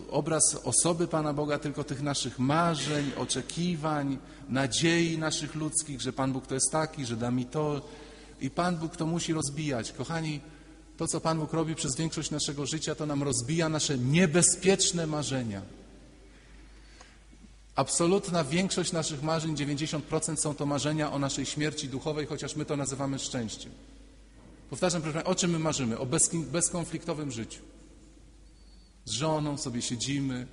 obraz 0.09 0.55
osoby 0.63 1.07
Pana 1.07 1.33
Boga, 1.33 1.59
tylko 1.59 1.83
tych 1.83 2.01
naszych 2.01 2.39
marzeń, 2.39 3.11
oczekiwań, 3.17 4.17
nadziei 4.49 5.17
naszych 5.17 5.55
ludzkich, 5.55 6.01
że 6.01 6.13
Pan 6.13 6.33
Bóg 6.33 6.47
to 6.47 6.53
jest 6.53 6.71
taki, 6.71 7.05
że 7.05 7.17
da 7.17 7.31
mi 7.31 7.45
to. 7.45 7.81
I 8.41 8.49
Pan 8.49 8.77
Bóg 8.77 8.95
to 8.95 9.05
musi 9.05 9.33
rozbijać. 9.33 9.91
Kochani, 9.91 10.41
to 10.97 11.07
co 11.07 11.21
Pan 11.21 11.39
Bóg 11.39 11.53
robi 11.53 11.75
przez 11.75 11.95
większość 11.95 12.31
naszego 12.31 12.65
życia, 12.65 12.95
to 12.95 13.05
nam 13.05 13.23
rozbija 13.23 13.69
nasze 13.69 13.97
niebezpieczne 13.97 15.07
marzenia. 15.07 15.61
Absolutna 17.75 18.43
większość 18.43 18.91
naszych 18.91 19.23
marzeń, 19.23 19.55
90% 19.55 20.37
są 20.37 20.55
to 20.55 20.65
marzenia 20.65 21.11
o 21.11 21.19
naszej 21.19 21.45
śmierci 21.45 21.89
duchowej, 21.89 22.25
chociaż 22.25 22.55
my 22.55 22.65
to 22.65 22.77
nazywamy 22.77 23.19
szczęściem. 23.19 23.71
Powtarzam, 24.75 25.01
proszę 25.01 25.23
o 25.23 25.35
czym 25.35 25.51
my 25.51 25.59
marzymy? 25.59 25.99
O 25.99 26.07
bezkonfliktowym 26.51 27.31
życiu. 27.31 27.59
Z 29.05 29.11
żoną 29.11 29.57
sobie 29.57 29.81
siedzimy, 29.81 30.47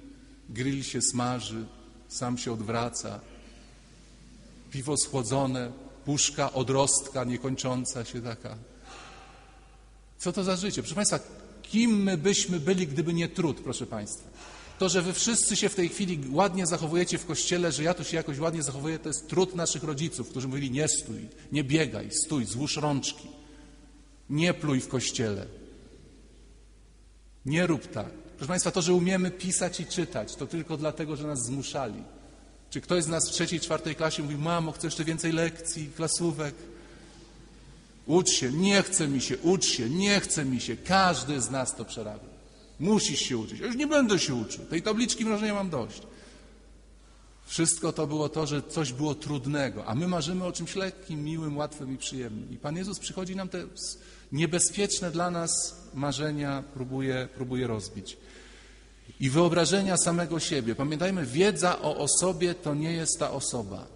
grill 0.48 0.82
się 0.82 1.02
smaży, 1.02 1.66
sam 2.08 2.38
się 2.38 2.52
odwraca, 2.52 3.20
piwo 4.70 4.96
schłodzone, 4.96 5.72
puszka 6.04 6.52
odrostka 6.52 7.24
niekończąca 7.24 8.04
się 8.04 8.22
taka. 8.22 8.56
Co 10.18 10.32
to 10.32 10.44
za 10.44 10.56
życie? 10.56 10.82
Proszę 10.82 10.94
Państwa, 10.94 11.18
kim 11.62 12.02
my 12.02 12.18
byśmy 12.18 12.60
byli, 12.60 12.86
gdyby 12.86 13.14
nie 13.14 13.28
trud, 13.28 13.60
proszę 13.60 13.86
Państwa? 13.86 14.30
To, 14.78 14.88
że 14.88 15.02
wy 15.02 15.12
wszyscy 15.12 15.56
się 15.56 15.68
w 15.68 15.74
tej 15.74 15.88
chwili 15.88 16.20
ładnie 16.30 16.66
zachowujecie 16.66 17.18
w 17.18 17.26
kościele, 17.26 17.72
że 17.72 17.82
ja 17.82 17.94
tu 17.94 18.04
się 18.04 18.16
jakoś 18.16 18.38
ładnie 18.38 18.62
zachowuję, 18.62 18.98
to 18.98 19.08
jest 19.08 19.28
trud 19.28 19.54
naszych 19.54 19.82
rodziców, 19.82 20.28
którzy 20.28 20.48
mówili 20.48 20.70
nie 20.70 20.88
stój, 20.88 21.28
nie 21.52 21.64
biegaj, 21.64 22.10
stój, 22.24 22.44
złóż 22.44 22.76
rączki, 22.76 23.41
nie 24.32 24.54
pluj 24.54 24.80
w 24.80 24.88
kościele, 24.88 25.46
nie 27.46 27.66
rób 27.66 27.86
tak. 27.86 28.10
Proszę 28.36 28.48
Państwa, 28.48 28.70
to, 28.70 28.82
że 28.82 28.94
umiemy 28.94 29.30
pisać 29.30 29.80
i 29.80 29.86
czytać, 29.86 30.36
to 30.36 30.46
tylko 30.46 30.76
dlatego, 30.76 31.16
że 31.16 31.26
nas 31.26 31.44
zmuszali. 31.44 32.02
Czy 32.70 32.80
ktoś 32.80 33.04
z 33.04 33.08
nas 33.08 33.28
w 33.28 33.32
trzeciej, 33.32 33.60
czwartej 33.60 33.94
klasie 33.94 34.22
mówi, 34.22 34.36
mamo, 34.36 34.72
chcę 34.72 34.86
jeszcze 34.86 35.04
więcej 35.04 35.32
lekcji, 35.32 35.90
klasówek? 35.96 36.54
Ucz 38.06 38.30
się, 38.30 38.52
nie 38.52 38.82
chce 38.82 39.08
mi 39.08 39.20
się, 39.20 39.38
ucz 39.38 39.64
się, 39.64 39.90
nie 39.90 40.20
chce 40.20 40.44
mi 40.44 40.60
się. 40.60 40.76
Każdy 40.76 41.40
z 41.40 41.50
nas 41.50 41.76
to 41.76 41.84
przerabia. 41.84 42.32
Musisz 42.80 43.20
się 43.20 43.38
uczyć. 43.38 43.60
Ja 43.60 43.66
już 43.66 43.76
nie 43.76 43.86
będę 43.86 44.18
się 44.18 44.34
uczył. 44.34 44.64
Tej 44.64 44.82
tabliczki 44.82 45.24
mnożenia 45.24 45.54
mam 45.54 45.70
dość. 45.70 46.02
Wszystko 47.52 47.92
to 47.92 48.06
było 48.06 48.28
to, 48.28 48.46
że 48.46 48.62
coś 48.62 48.92
było 48.92 49.14
trudnego, 49.14 49.86
a 49.86 49.94
my 49.94 50.08
marzymy 50.08 50.44
o 50.44 50.52
czymś 50.52 50.76
lekkim, 50.76 51.24
miłym, 51.24 51.56
łatwym 51.56 51.94
i 51.94 51.98
przyjemnym. 51.98 52.50
I 52.50 52.56
Pan 52.56 52.76
Jezus 52.76 52.98
przychodzi 52.98 53.36
nam 53.36 53.48
te 53.48 53.64
niebezpieczne 54.32 55.10
dla 55.10 55.30
nas 55.30 55.76
marzenia, 55.94 56.62
próbuje, 56.74 57.28
próbuje 57.34 57.66
rozbić. 57.66 58.16
I 59.20 59.30
wyobrażenia 59.30 59.96
samego 59.96 60.40
siebie. 60.40 60.74
Pamiętajmy, 60.74 61.26
wiedza 61.26 61.82
o 61.82 61.96
osobie 61.96 62.54
to 62.54 62.74
nie 62.74 62.92
jest 62.92 63.18
ta 63.18 63.30
osoba. 63.30 63.86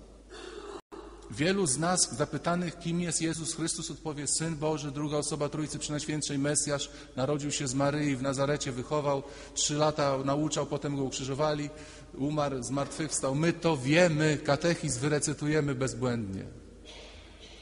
Wielu 1.30 1.66
z 1.66 1.78
nas 1.78 2.16
zapytanych, 2.16 2.78
kim 2.78 3.00
jest 3.00 3.22
Jezus 3.22 3.54
Chrystus, 3.54 3.90
odpowie 3.90 4.26
Syn 4.26 4.56
Boży, 4.56 4.90
druga 4.90 5.16
osoba 5.16 5.48
Trójcy 5.48 5.78
Przenajświętszej, 5.78 6.38
Mesjasz, 6.38 6.90
narodził 7.16 7.50
się 7.50 7.68
z 7.68 7.74
Maryi, 7.74 8.16
w 8.16 8.22
Nazarecie 8.22 8.72
wychował, 8.72 9.22
trzy 9.54 9.74
lata 9.74 10.18
nauczał, 10.24 10.66
potem 10.66 10.96
go 10.96 11.02
ukrzyżowali, 11.02 11.70
umarł, 12.18 12.62
zmartwychwstał. 12.62 13.34
My 13.34 13.52
to 13.52 13.76
wiemy, 13.76 14.38
katechizm 14.44 15.00
wyrecytujemy 15.00 15.74
bezbłędnie. 15.74 16.44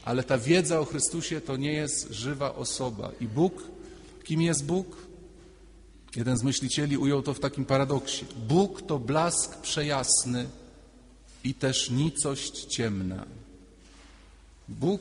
Ale 0.04 0.22
ta 0.22 0.38
wiedza 0.38 0.80
o 0.80 0.84
Chrystusie 0.84 1.40
to 1.40 1.56
nie 1.56 1.72
jest 1.72 2.10
żywa 2.10 2.54
osoba. 2.54 3.10
I 3.20 3.26
Bóg, 3.26 3.62
kim 4.24 4.42
jest 4.42 4.64
Bóg? 4.66 4.96
Jeden 6.16 6.36
z 6.36 6.42
myślicieli 6.42 6.98
ujął 6.98 7.22
to 7.22 7.34
w 7.34 7.40
takim 7.40 7.64
paradoksie. 7.64 8.24
Bóg 8.48 8.82
to 8.82 8.98
blask 8.98 9.60
przejasny 9.60 10.46
i 11.44 11.54
też 11.54 11.90
nicość 11.90 12.64
ciemna. 12.64 13.26
Bóg 14.68 15.00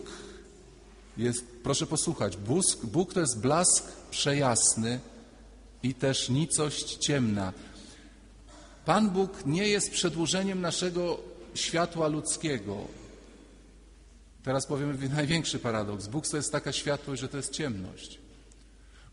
jest, 1.18 1.46
proszę 1.64 1.86
posłuchać, 1.86 2.38
Bóg, 2.38 2.64
Bóg 2.84 3.14
to 3.14 3.20
jest 3.20 3.40
blask 3.40 3.92
przejasny 4.12 5.00
i 5.84 5.94
też 5.94 6.30
nicość 6.30 6.96
ciemna. 6.96 7.54
Pan 8.86 9.10
Bóg 9.10 9.46
nie 9.46 9.68
jest 9.68 9.92
przedłużeniem 9.92 10.62
naszego 10.62 11.20
światła 11.56 12.08
ludzkiego. 12.08 12.78
Teraz 14.44 14.68
powiemy 14.68 15.10
największy 15.10 15.60
paradoks. 15.60 16.08
Bóg 16.08 16.28
to 16.28 16.38
jest 16.38 16.52
taka 16.52 16.72
światłość, 16.72 17.22
że 17.22 17.28
to 17.28 17.38
jest 17.38 17.52
ciemność. 17.52 18.20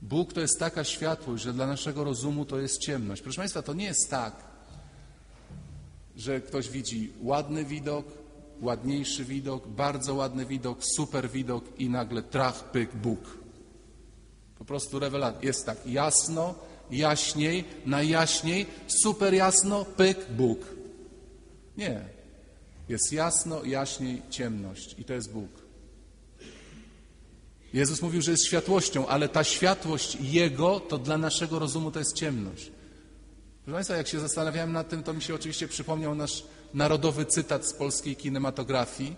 Bóg 0.02 0.32
to 0.32 0.40
jest 0.40 0.58
taka 0.58 0.84
światłość, 0.84 1.44
że 1.44 1.52
dla 1.52 1.66
naszego 1.66 2.04
rozumu 2.04 2.44
to 2.44 2.60
jest 2.60 2.78
ciemność. 2.78 3.22
Proszę 3.22 3.36
Państwa, 3.36 3.62
to 3.62 3.74
nie 3.74 3.84
jest 3.84 4.10
tak, 4.10 4.34
że 6.16 6.40
ktoś 6.40 6.68
widzi 6.68 7.12
ładny 7.20 7.64
widok, 7.64 8.06
ładniejszy 8.60 9.24
widok, 9.24 9.68
bardzo 9.68 10.14
ładny 10.14 10.46
widok, 10.46 10.78
super 10.96 11.30
widok 11.30 11.64
i 11.78 11.90
nagle 11.90 12.22
trach, 12.22 12.70
pyk, 12.70 12.96
Bóg. 12.96 13.38
Po 14.58 14.64
prostu 14.64 14.98
rewelacja. 14.98 15.40
Jest 15.42 15.66
tak 15.66 15.86
jasno, 15.86 16.54
jaśniej, 16.90 17.64
najjaśniej, 17.86 18.66
super 18.86 19.34
jasno, 19.34 19.84
pyk, 19.84 20.18
Bóg. 20.30 20.58
Nie. 21.76 22.00
Jest 22.88 23.12
jasno, 23.12 23.64
jaśniej, 23.64 24.22
ciemność 24.30 24.94
i 24.98 25.04
to 25.04 25.12
jest 25.12 25.32
Bóg. 25.32 25.50
Jezus 27.72 28.02
mówił, 28.02 28.22
że 28.22 28.30
jest 28.30 28.46
światłością, 28.46 29.06
ale 29.06 29.28
ta 29.28 29.44
światłość 29.44 30.18
Jego 30.20 30.80
to 30.80 30.98
dla 30.98 31.18
naszego 31.18 31.58
rozumu 31.58 31.90
to 31.90 31.98
jest 31.98 32.14
ciemność. 32.16 32.72
Proszę 33.64 33.74
Państwa, 33.74 33.96
jak 33.96 34.08
się 34.08 34.20
zastanawiałem 34.20 34.72
nad 34.72 34.88
tym, 34.88 35.02
to 35.02 35.14
mi 35.14 35.22
się 35.22 35.34
oczywiście 35.34 35.68
przypomniał 35.68 36.14
nasz 36.14 36.44
narodowy 36.74 37.26
cytat 37.26 37.66
z 37.66 37.72
polskiej 37.72 38.16
kinematografii, 38.16 39.16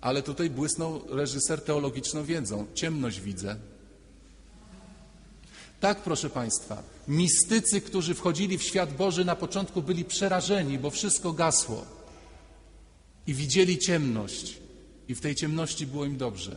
ale 0.00 0.22
tutaj 0.22 0.50
błysnął 0.50 1.02
reżyser 1.08 1.64
teologiczną 1.64 2.24
wiedzą. 2.24 2.66
Ciemność 2.74 3.20
widzę. 3.20 3.56
Tak, 5.80 6.02
proszę 6.02 6.30
Państwa, 6.30 6.82
mistycy, 7.08 7.80
którzy 7.80 8.14
wchodzili 8.14 8.58
w 8.58 8.62
świat 8.62 8.96
Boży, 8.96 9.24
na 9.24 9.36
początku 9.36 9.82
byli 9.82 10.04
przerażeni, 10.04 10.78
bo 10.78 10.90
wszystko 10.90 11.32
gasło 11.32 11.84
i 13.26 13.34
widzieli 13.34 13.78
ciemność, 13.78 14.58
i 15.08 15.14
w 15.14 15.20
tej 15.20 15.34
ciemności 15.34 15.86
było 15.86 16.04
im 16.04 16.16
dobrze. 16.16 16.56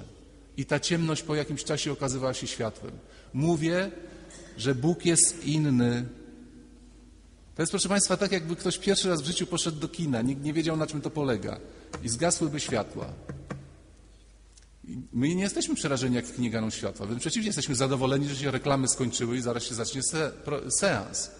I 0.57 0.65
ta 0.65 0.79
ciemność 0.79 1.21
po 1.23 1.35
jakimś 1.35 1.63
czasie 1.63 1.91
okazywała 1.91 2.33
się 2.33 2.47
światłem. 2.47 2.91
Mówię, 3.33 3.91
że 4.57 4.75
Bóg 4.75 5.05
jest 5.05 5.45
inny 5.45 6.05
to 7.55 7.61
jest, 7.61 7.71
proszę 7.71 7.89
Państwa, 7.89 8.17
tak 8.17 8.31
jakby 8.31 8.55
ktoś 8.55 8.77
pierwszy 8.77 9.09
raz 9.09 9.21
w 9.21 9.25
życiu 9.25 9.47
poszedł 9.47 9.79
do 9.79 9.87
kina, 9.87 10.21
nikt 10.21 10.43
nie 10.43 10.53
wiedział, 10.53 10.77
na 10.77 10.87
czym 10.87 11.01
to 11.01 11.09
polega 11.09 11.59
i 12.03 12.09
zgasłyby 12.09 12.59
światła. 12.59 13.13
My 15.13 15.35
nie 15.35 15.43
jesteśmy 15.43 15.75
przerażeni, 15.75 16.15
jak 16.15 16.25
w 16.25 16.35
kinie 16.35 16.49
ganą 16.49 16.69
światła. 16.69 17.05
Wręcz 17.05 17.21
przeciwnie, 17.21 17.47
jesteśmy 17.47 17.75
zadowoleni, 17.75 18.29
że 18.29 18.35
się 18.35 18.51
reklamy 18.51 18.87
skończyły 18.87 19.37
i 19.37 19.41
zaraz 19.41 19.63
się 19.63 19.75
zacznie 19.75 20.03
se, 20.03 20.31
pro, 20.45 20.71
seans. 20.71 21.31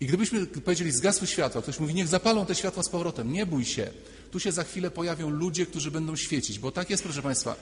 I 0.00 0.06
gdybyśmy 0.06 0.46
powiedzieli, 0.46 0.92
zgasły 0.92 1.26
światła, 1.26 1.62
ktoś 1.62 1.80
mówi, 1.80 1.94
niech 1.94 2.08
zapalą 2.08 2.46
te 2.46 2.54
światła 2.54 2.82
z 2.82 2.88
powrotem. 2.88 3.32
Nie 3.32 3.46
bój 3.46 3.64
się. 3.64 3.90
Tu 4.30 4.40
się 4.40 4.52
za 4.52 4.64
chwilę 4.64 4.90
pojawią 4.90 5.30
ludzie, 5.30 5.66
którzy 5.66 5.90
będą 5.90 6.16
świecić. 6.16 6.58
Bo 6.58 6.72
tak 6.72 6.90
jest, 6.90 7.02
proszę 7.02 7.22
Państwa, 7.22 7.56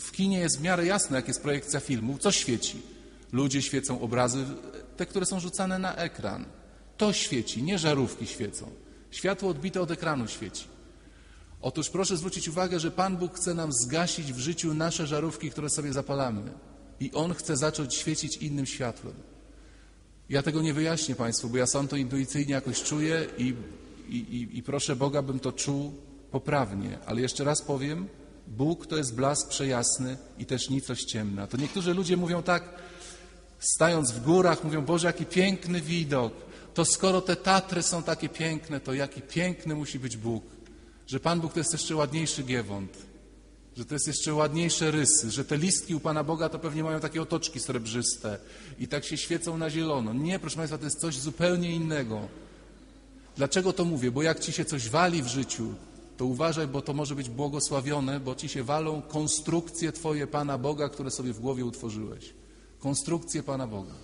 w 0.00 0.12
kinie 0.12 0.38
jest 0.38 0.58
w 0.58 0.62
miarę 0.62 0.86
jasne, 0.86 1.16
jak 1.16 1.28
jest 1.28 1.42
projekcja 1.42 1.80
filmu. 1.80 2.18
Co 2.18 2.32
świeci? 2.32 2.82
Ludzie 3.32 3.62
świecą 3.62 4.00
obrazy, 4.00 4.44
te, 4.96 5.06
które 5.06 5.26
są 5.26 5.40
rzucane 5.40 5.78
na 5.78 5.96
ekran. 5.96 6.44
To 6.96 7.12
świeci, 7.12 7.62
nie 7.62 7.78
żarówki 7.78 8.26
świecą. 8.26 8.70
Światło 9.10 9.50
odbite 9.50 9.80
od 9.80 9.90
ekranu 9.90 10.28
świeci. 10.28 10.64
Otóż 11.62 11.90
proszę 11.90 12.16
zwrócić 12.16 12.48
uwagę, 12.48 12.80
że 12.80 12.90
Pan 12.90 13.16
Bóg 13.16 13.36
chce 13.36 13.54
nam 13.54 13.72
zgasić 13.72 14.32
w 14.32 14.38
życiu 14.38 14.74
nasze 14.74 15.06
żarówki, 15.06 15.50
które 15.50 15.70
sobie 15.70 15.92
zapalamy. 15.92 16.42
I 17.00 17.12
On 17.12 17.34
chce 17.34 17.56
zacząć 17.56 17.94
świecić 17.94 18.36
innym 18.36 18.66
światłem. 18.66 19.14
Ja 20.28 20.42
tego 20.42 20.62
nie 20.62 20.74
wyjaśnię 20.74 21.14
Państwu, 21.14 21.48
bo 21.48 21.56
ja 21.56 21.66
sam 21.66 21.88
to 21.88 21.96
intuicyjnie 21.96 22.52
jakoś 22.52 22.82
czuję 22.82 23.26
i, 23.38 23.54
i, 24.08 24.16
i, 24.16 24.58
i 24.58 24.62
proszę 24.62 24.96
Boga, 24.96 25.22
bym 25.22 25.38
to 25.38 25.52
czuł 25.52 25.92
poprawnie. 26.30 26.98
Ale 27.06 27.20
jeszcze 27.20 27.44
raz 27.44 27.62
powiem, 27.62 28.08
Bóg 28.46 28.86
to 28.86 28.96
jest 28.96 29.14
blask 29.14 29.48
przejasny 29.48 30.16
i 30.38 30.46
też 30.46 30.70
nicość 30.70 31.04
ciemna. 31.04 31.46
To 31.46 31.56
niektórzy 31.56 31.94
ludzie 31.94 32.16
mówią 32.16 32.42
tak, 32.42 32.68
stając 33.62 34.10
w 34.10 34.22
górach, 34.22 34.64
mówią, 34.64 34.84
Boże, 34.84 35.06
jaki 35.06 35.26
piękny 35.26 35.80
widok. 35.80 36.32
To 36.74 36.84
skoro 36.84 37.20
te 37.20 37.36
Tatry 37.36 37.82
są 37.82 38.02
takie 38.02 38.28
piękne, 38.28 38.80
to 38.80 38.94
jaki 38.94 39.22
piękny 39.22 39.74
musi 39.74 39.98
być 39.98 40.16
Bóg. 40.16 40.44
Że 41.06 41.20
Pan 41.20 41.40
Bóg 41.40 41.52
to 41.52 41.60
jest 41.60 41.72
jeszcze 41.72 41.96
ładniejszy 41.96 42.42
giewont, 42.42 42.96
że 43.76 43.84
to 43.84 43.94
jest 43.94 44.06
jeszcze 44.06 44.34
ładniejsze 44.34 44.90
rysy, 44.90 45.30
że 45.30 45.44
te 45.44 45.56
listki 45.56 45.94
u 45.94 46.00
Pana 46.00 46.24
Boga 46.24 46.48
to 46.48 46.58
pewnie 46.58 46.84
mają 46.84 47.00
takie 47.00 47.22
otoczki 47.22 47.60
srebrzyste 47.60 48.38
i 48.78 48.88
tak 48.88 49.04
się 49.04 49.16
świecą 49.16 49.58
na 49.58 49.70
zielono. 49.70 50.12
Nie, 50.12 50.38
proszę 50.38 50.56
Państwa, 50.56 50.78
to 50.78 50.84
jest 50.84 51.00
coś 51.00 51.18
zupełnie 51.18 51.72
innego. 51.72 52.28
Dlaczego 53.36 53.72
to 53.72 53.84
mówię? 53.84 54.10
Bo 54.10 54.22
jak 54.22 54.40
Ci 54.40 54.52
się 54.52 54.64
coś 54.64 54.88
wali 54.88 55.22
w 55.22 55.26
życiu, 55.26 55.74
to 56.16 56.24
uważaj, 56.24 56.66
bo 56.66 56.82
to 56.82 56.92
może 56.94 57.14
być 57.14 57.30
błogosławione, 57.30 58.20
bo 58.20 58.34
Ci 58.34 58.48
się 58.48 58.62
walą 58.64 59.02
konstrukcje 59.02 59.92
Twoje 59.92 60.26
Pana 60.26 60.58
Boga, 60.58 60.88
które 60.88 61.10
sobie 61.10 61.32
w 61.32 61.40
głowie 61.40 61.64
utworzyłeś. 61.64 62.41
Konstrukcje 62.82 63.42
Pana 63.42 63.66
Boga. 63.66 63.94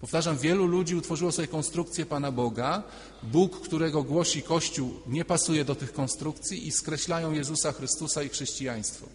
Powtarzam, 0.00 0.38
wielu 0.38 0.66
ludzi 0.66 0.96
utworzyło 0.96 1.32
sobie 1.32 1.48
konstrukcję 1.48 2.06
Pana 2.06 2.32
Boga. 2.32 2.82
Bóg, 3.22 3.60
którego 3.60 4.02
głosi 4.02 4.42
Kościół, 4.42 4.90
nie 5.06 5.24
pasuje 5.24 5.64
do 5.64 5.74
tych 5.74 5.92
konstrukcji 5.92 6.66
i 6.66 6.72
skreślają 6.72 7.32
Jezusa 7.32 7.72
Chrystusa 7.72 8.22
i 8.22 8.28
chrześcijaństwo. 8.28 9.06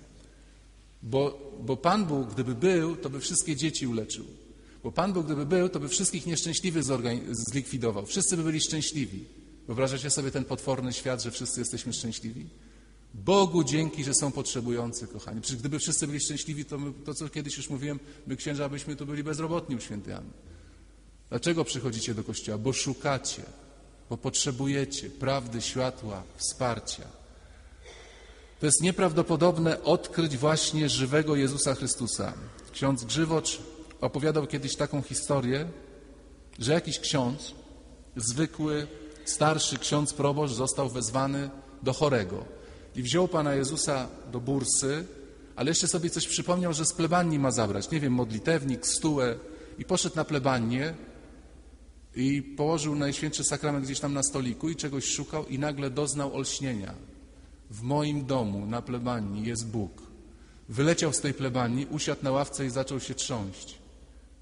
Bo, 1.04 1.40
bo 1.62 1.78
Pan 1.78 2.06
Bóg, 2.06 2.34
gdyby 2.34 2.56
był, 2.56 2.96
to 2.96 3.10
by 3.10 3.20
wszystkie 3.20 3.56
dzieci 3.56 3.88
uleczył. 3.88 4.26
Bo 4.84 4.92
Pan 4.92 5.14
Bóg, 5.14 5.26
gdyby 5.26 5.46
był, 5.46 5.70
to 5.70 5.80
by 5.80 5.90
wszystkich 5.90 6.26
nieszczęśliwych 6.26 6.84
zlikwidował. 7.32 8.06
Wszyscy 8.06 8.38
by 8.38 8.44
byli 8.44 8.62
szczęśliwi. 8.62 9.26
Wyobrażacie 9.68 10.10
sobie 10.10 10.32
ten 10.32 10.46
potworny 10.46 10.94
świat, 10.94 11.24
że 11.24 11.32
wszyscy 11.32 11.60
jesteśmy 11.60 11.94
szczęśliwi? 11.94 12.46
Bogu 13.16 13.64
dzięki, 13.64 14.04
że 14.04 14.14
są 14.14 14.32
potrzebujący, 14.32 15.08
kochani. 15.08 15.42
Przecież 15.42 15.60
gdyby 15.60 15.80
wszyscy 15.80 16.08
byli 16.08 16.20
szczęśliwi, 16.20 16.66
to 16.66 16.78
my, 16.78 16.94
to 17.06 17.14
co 17.14 17.30
kiedyś 17.30 17.58
już 17.58 17.70
mówiłem, 17.70 18.00
my 18.28 18.36
księża 18.36 18.70
byśmy 18.70 18.96
tu 18.96 19.06
byli 19.06 19.24
bezrobotni 19.24 19.76
u 19.76 19.80
święty 19.80 20.18
Dlaczego 21.30 21.66
przychodzicie 21.66 22.14
do 22.14 22.24
Kościoła? 22.24 22.58
Bo 22.58 22.74
szukacie, 22.74 23.44
bo 24.10 24.18
potrzebujecie 24.18 25.10
prawdy, 25.10 25.62
światła, 25.62 26.24
wsparcia. 26.38 27.04
To 28.60 28.66
jest 28.66 28.82
nieprawdopodobne 28.82 29.84
odkryć 29.84 30.38
właśnie 30.38 30.90
żywego 30.90 31.36
Jezusa 31.36 31.76
Chrystusa. 31.76 32.34
Ksiądz 32.72 33.04
Grzywocz 33.04 33.60
opowiadał 34.02 34.48
kiedyś 34.48 34.76
taką 34.76 35.02
historię, 35.02 35.70
że 36.60 36.74
jakiś 36.74 37.00
ksiądz, 37.00 37.52
zwykły, 38.16 38.88
starszy 39.26 39.78
ksiądz 39.78 40.14
proboszcz 40.14 40.54
został 40.54 40.90
wezwany 40.90 41.50
do 41.84 41.94
chorego 41.94 42.55
i 42.96 43.04
wziął 43.04 43.28
Pana 43.28 43.56
Jezusa 43.56 44.08
do 44.32 44.40
bursy, 44.40 45.06
ale 45.56 45.72
jeszcze 45.72 45.88
sobie 45.88 46.10
coś 46.10 46.28
przypomniał, 46.28 46.74
że 46.74 46.86
z 46.86 46.94
plebanii 46.94 47.40
ma 47.40 47.52
zabrać, 47.52 47.92
nie 47.92 48.00
wiem, 48.00 48.14
modlitewnik, 48.14 48.88
stułę 48.88 49.36
i 49.78 49.86
poszedł 49.86 50.16
na 50.16 50.26
plebanię 50.26 50.94
i 52.16 52.42
położył 52.42 52.96
Najświętszy 52.96 53.44
Sakrament 53.44 53.86
gdzieś 53.86 54.00
tam 54.00 54.14
na 54.14 54.24
stoliku 54.24 54.70
i 54.70 54.76
czegoś 54.76 55.06
szukał 55.06 55.46
i 55.46 55.60
nagle 55.60 55.90
doznał 55.90 56.36
olśnienia. 56.36 56.94
W 57.72 57.82
moim 57.82 58.26
domu 58.26 58.66
na 58.66 58.82
plebanii 58.82 59.46
jest 59.46 59.68
Bóg. 59.68 60.02
Wyleciał 60.70 61.14
z 61.14 61.22
tej 61.22 61.34
plebanii, 61.34 61.88
usiadł 61.92 62.24
na 62.24 62.32
ławce 62.32 62.66
i 62.66 62.70
zaczął 62.70 63.00
się 63.00 63.14
trząść. 63.14 63.78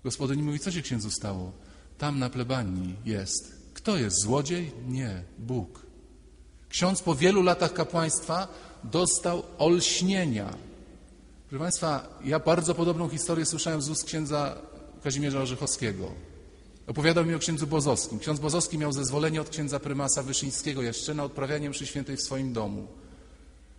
Gospodyni 0.03 0.43
mówi, 0.43 0.59
co 0.59 0.71
się 0.71 0.81
księdzu 0.81 1.11
stało? 1.11 1.51
Tam 1.97 2.19
na 2.19 2.29
plebanii 2.29 2.95
jest. 3.05 3.63
Kto 3.73 3.97
jest? 3.97 4.21
Złodziej? 4.21 4.71
Nie, 4.87 5.23
Bóg. 5.39 5.85
Ksiądz 6.73 7.01
po 7.01 7.15
wielu 7.15 7.43
latach 7.43 7.73
kapłaństwa 7.73 8.47
dostał 8.83 9.43
olśnienia. 9.57 10.53
Proszę 11.49 11.63
Państwa, 11.63 12.19
ja 12.25 12.39
bardzo 12.39 12.75
podobną 12.75 13.09
historię 13.09 13.45
słyszałem 13.45 13.81
z 13.81 13.89
ust 13.89 14.05
księdza 14.05 14.55
Kazimierza 15.03 15.39
Orzechowskiego. 15.41 16.11
Opowiadał 16.87 17.25
mi 17.25 17.35
o 17.35 17.39
księdzu 17.39 17.67
Bozowskim. 17.67 18.19
Ksiądz 18.19 18.39
Bozowski 18.39 18.77
miał 18.77 18.91
zezwolenie 18.91 19.41
od 19.41 19.49
księdza 19.49 19.79
prymasa 19.79 20.23
Wyszyńskiego 20.23 20.81
jeszcze 20.81 21.13
na 21.13 21.23
odprawianie 21.23 21.69
mszy 21.69 21.85
świętej 21.87 22.17
w 22.17 22.21
swoim 22.21 22.53
domu. 22.53 22.87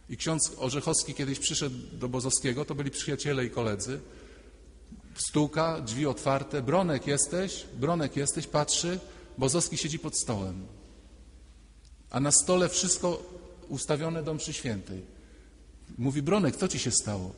I 0.08 0.16
ksiądz 0.16 0.52
Orzechowski 0.58 1.14
kiedyś 1.14 1.38
przyszedł 1.38 1.76
do 1.92 2.08
Bozowskiego, 2.08 2.64
to 2.64 2.74
byli 2.74 2.90
przyjaciele 2.90 3.44
i 3.44 3.50
koledzy. 3.50 4.00
Stuka, 5.14 5.80
drzwi 5.80 6.06
otwarte. 6.06 6.62
Bronek 6.62 7.06
jesteś? 7.06 7.66
Bronek 7.80 8.16
jesteś? 8.16 8.46
Patrzy. 8.46 8.98
Bozowski 9.38 9.76
siedzi 9.76 9.98
pod 9.98 10.18
stołem. 10.18 10.83
A 12.14 12.20
na 12.20 12.32
stole 12.32 12.68
wszystko 12.68 13.22
ustawione 13.68 14.22
do 14.22 14.34
mszy 14.34 14.52
świętej. 14.52 15.02
Mówi, 15.98 16.22
Bronek, 16.22 16.56
co 16.56 16.68
ci 16.68 16.78
się 16.78 16.90
stało? 16.90 17.34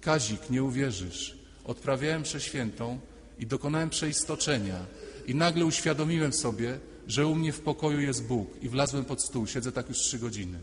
Kazik, 0.00 0.50
nie 0.50 0.62
uwierzysz. 0.64 1.38
Odprawiałem 1.64 2.22
mszę 2.22 2.40
świętą 2.40 2.98
i 3.38 3.46
dokonałem 3.46 3.90
przeistoczenia. 3.90 4.86
I 5.26 5.34
nagle 5.34 5.64
uświadomiłem 5.64 6.32
sobie, 6.32 6.78
że 7.06 7.26
u 7.26 7.34
mnie 7.34 7.52
w 7.52 7.60
pokoju 7.60 8.00
jest 8.00 8.24
Bóg 8.24 8.48
i 8.62 8.68
wlazłem 8.68 9.04
pod 9.04 9.22
stół. 9.22 9.46
Siedzę 9.46 9.72
tak 9.72 9.88
już 9.88 9.98
trzy 9.98 10.18
godziny. 10.18 10.58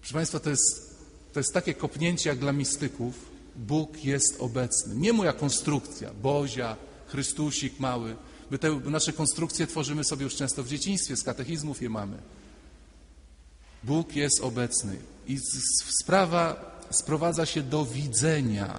Proszę 0.00 0.14
Państwa, 0.14 0.40
to 0.40 0.50
jest, 0.50 0.96
to 1.32 1.40
jest 1.40 1.54
takie 1.54 1.74
kopnięcie 1.74 2.30
jak 2.30 2.38
dla 2.38 2.52
mistyków. 2.52 3.14
Bóg 3.56 4.04
jest 4.04 4.36
obecny. 4.38 4.96
Nie 4.96 5.12
moja 5.12 5.32
konstrukcja, 5.32 6.10
Bozia, 6.22 6.76
Chrystusik 7.06 7.80
mały. 7.80 8.16
My 8.50 8.58
te 8.58 8.80
nasze 8.84 9.12
konstrukcje 9.12 9.66
tworzymy 9.66 10.04
sobie 10.04 10.24
już 10.24 10.36
często 10.36 10.62
w 10.62 10.68
dzieciństwie, 10.68 11.16
z 11.16 11.22
katechizmów 11.22 11.82
je 11.82 11.90
mamy. 11.90 12.16
Bóg 13.84 14.16
jest 14.16 14.40
obecny 14.40 14.96
i 15.28 15.38
sprawa 16.02 16.74
sprowadza 16.90 17.46
się 17.46 17.62
do 17.62 17.84
widzenia. 17.84 18.78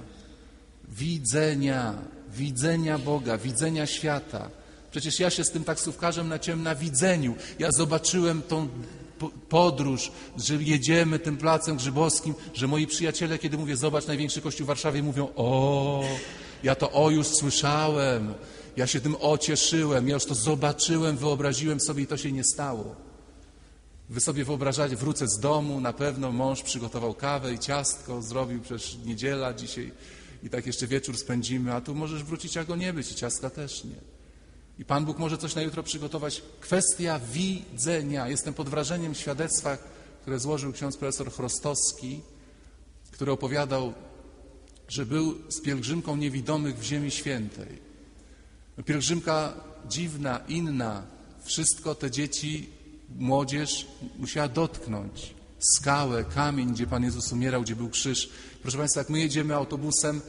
Widzenia, 0.88 1.94
widzenia 2.38 3.00
Boga, 3.00 3.38
widzenia 3.38 3.88
świata. 3.88 4.50
Przecież 4.92 5.20
ja 5.20 5.30
się 5.30 5.44
z 5.44 5.52
tym 5.52 5.64
taksówkarzem 5.64 6.34
na 6.56 6.76
widzeniu. 6.76 7.36
Ja 7.60 7.72
zobaczyłem 7.72 8.42
tą 8.42 8.68
podróż, 9.50 10.12
że 10.38 10.56
jedziemy 10.56 11.20
tym 11.20 11.38
placem 11.38 11.78
grzybowskim, 11.78 12.34
że 12.54 12.68
moi 12.68 12.88
przyjaciele, 12.88 13.38
kiedy 13.38 13.58
mówię, 13.58 13.78
zobacz 13.78 14.08
największy 14.08 14.42
kościół 14.42 14.66
w 14.66 14.68
Warszawie, 14.68 15.04
mówią, 15.04 15.28
o, 15.36 16.04
ja 16.64 16.76
to 16.76 16.92
o 16.92 17.10
już 17.10 17.28
słyszałem, 17.28 18.34
ja 18.78 18.88
się 18.88 19.02
tym 19.02 19.16
ocieszyłem, 19.20 20.08
ja 20.08 20.14
już 20.14 20.26
to 20.26 20.36
zobaczyłem, 20.36 21.18
wyobraziłem 21.18 21.80
sobie 21.80 22.04
i 22.04 22.08
to 22.08 22.18
się 22.18 22.32
nie 22.32 22.44
stało. 22.44 22.96
Wy 24.10 24.20
sobie 24.20 24.46
wyobrażacie, 24.46 24.96
wrócę 24.96 25.28
z 25.28 25.40
domu, 25.40 25.82
na 25.82 25.94
pewno 25.94 26.32
mąż 26.32 26.64
przygotował 26.64 27.14
kawę 27.14 27.54
i 27.54 27.60
ciastko, 27.60 28.22
zrobił 28.22 28.62
przecież 28.62 28.98
niedziela 29.06 29.54
dzisiaj 29.54 29.92
i 30.44 30.50
tak 30.50 30.66
jeszcze 30.66 30.88
wieczór 30.88 31.18
spędzimy, 31.18 31.74
a 31.74 31.82
tu 31.82 31.96
możesz 31.96 32.24
wrócić, 32.24 32.58
a 32.58 32.64
go 32.64 32.76
nie 32.76 32.94
być 32.94 33.12
i 33.12 33.16
ciastka 33.16 33.50
też 33.50 33.84
nie. 33.84 34.16
I 34.80 34.86
Pan 34.86 35.06
Bóg 35.06 35.18
może 35.18 35.38
coś 35.38 35.56
na 35.56 35.62
jutro 35.62 35.84
przygotować. 35.84 36.42
Kwestia 36.60 37.20
widzenia. 37.20 38.28
Jestem 38.28 38.54
pod 38.54 38.70
wrażeniem 38.70 39.16
świadectwa, 39.16 39.78
które 40.22 40.40
złożył 40.40 40.74
ksiądz 40.74 40.98
profesor 40.98 41.32
Chrostowski, 41.32 42.22
który 43.12 43.32
opowiadał, 43.32 43.94
że 44.88 45.06
był 45.06 45.52
z 45.52 45.62
pielgrzymką 45.62 46.16
niewidomych 46.16 46.80
w 46.80 46.84
Ziemi 46.84 47.12
Świętej. 47.12 47.85
Pielgrzymka 48.84 49.54
dziwna, 49.90 50.40
inna. 50.48 51.04
Wszystko 51.44 51.96
te 51.96 52.12
dzieci, 52.12 52.70
młodzież 53.16 53.88
musiała 54.18 54.48
dotknąć. 54.48 55.34
Skałę, 55.60 56.24
kamień, 56.24 56.74
gdzie 56.74 56.88
Pan 56.88 57.04
Jezus 57.04 57.32
umierał, 57.32 57.62
gdzie 57.62 57.76
był 57.76 57.90
krzyż. 57.90 58.30
Proszę 58.62 58.78
Państwa, 58.78 59.02
jak 59.02 59.10
my 59.10 59.20
jedziemy 59.20 59.56
autobusem 59.56 60.22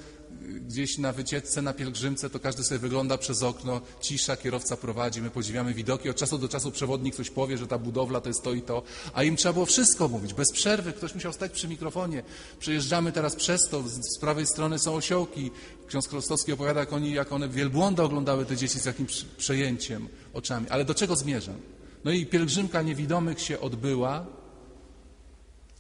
gdzieś 0.47 0.99
na 0.99 1.13
wycieczce, 1.13 1.63
na 1.63 1.73
pielgrzymce, 1.73 2.31
to 2.31 2.41
każdy 2.41 2.65
sobie 2.65 2.79
wygląda 2.79 3.19
przez 3.19 3.43
okno, 3.43 3.81
cisza, 4.01 4.37
kierowca 4.37 4.77
prowadzi, 4.77 5.23
my 5.23 5.31
podziwiamy 5.31 5.75
widoki. 5.75 6.11
Od 6.11 6.17
czasu 6.17 6.39
do 6.39 6.49
czasu 6.49 6.71
przewodnik 6.71 7.15
coś 7.15 7.31
powie, 7.31 7.59
że 7.59 7.67
ta 7.67 7.79
budowla 7.79 8.21
to 8.21 8.29
jest 8.29 8.43
to 8.43 8.53
i 8.53 8.63
to, 8.63 8.83
a 9.15 9.23
im 9.23 9.37
trzeba 9.37 9.53
było 9.53 9.67
wszystko 9.67 10.09
mówić, 10.09 10.35
bez 10.35 10.53
przerwy. 10.53 10.93
Ktoś 10.93 11.15
musiał 11.15 11.33
stać 11.33 11.53
przy 11.53 11.69
mikrofonie. 11.69 12.23
Przejeżdżamy 12.59 13.13
teraz 13.13 13.37
przez 13.37 13.69
to, 13.69 13.83
z 13.89 14.19
prawej 14.19 14.47
strony 14.47 14.79
są 14.79 14.95
osiołki. 14.95 15.51
Ksiądz 15.89 16.09
Krostowski 16.09 16.53
opowiada, 16.53 16.81
jak, 16.81 16.93
oni, 16.93 17.13
jak 17.13 17.33
one 17.33 17.49
wielbłądy 17.49 18.03
oglądały 18.03 18.47
te 18.47 18.57
dzieci 18.57 18.81
z 18.81 18.85
jakim 18.85 19.07
przejęciem 19.37 20.09
oczami. 20.35 20.67
Ale 20.69 20.85
do 20.85 20.95
czego 20.95 21.17
zmierzam? 21.17 21.57
No 22.05 22.11
i 22.11 22.27
pielgrzymka 22.27 22.83
niewidomych 22.83 23.41
się 23.41 23.61
odbyła. 23.61 24.27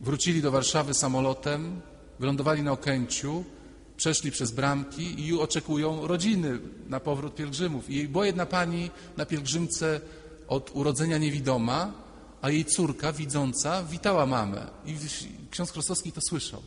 Wrócili 0.00 0.42
do 0.42 0.50
Warszawy 0.50 0.94
samolotem, 0.94 1.80
wylądowali 2.18 2.62
na 2.62 2.72
Okęciu, 2.72 3.44
przeszli 3.96 4.30
przez 4.30 4.50
bramki 4.50 5.26
i 5.26 5.38
oczekują 5.38 6.06
rodziny 6.06 6.58
na 6.88 7.00
powrót 7.00 7.34
pielgrzymów. 7.34 7.90
I 7.90 8.08
była 8.08 8.26
jedna 8.26 8.46
pani 8.46 8.90
na 9.16 9.26
pielgrzymce 9.26 10.00
od 10.48 10.70
urodzenia 10.74 11.18
niewidoma, 11.18 11.92
a 12.42 12.50
jej 12.50 12.64
córka, 12.64 13.12
widząca, 13.12 13.82
witała 13.82 14.26
mamę. 14.26 14.66
I 14.86 14.96
ksiądz 15.50 15.72
Krostowski 15.72 16.12
to 16.12 16.20
słyszał. 16.28 16.62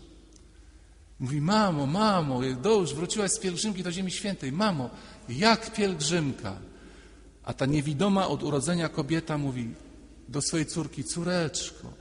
Mówi, 1.19 1.41
mamo, 1.41 1.85
mamo, 1.85 2.41
już 2.43 2.93
wróciłaś 2.93 3.31
z 3.31 3.39
pielgrzymki 3.39 3.83
do 3.83 3.91
Ziemi 3.91 4.11
Świętej. 4.11 4.51
Mamo, 4.51 4.89
jak 5.29 5.73
pielgrzymka? 5.73 6.55
A 7.43 7.53
ta 7.53 7.65
niewidoma 7.65 8.27
od 8.27 8.43
urodzenia 8.43 8.89
kobieta 8.89 9.37
mówi 9.37 9.73
do 10.27 10.41
swojej 10.41 10.65
córki, 10.65 11.03
córeczko, 11.03 11.93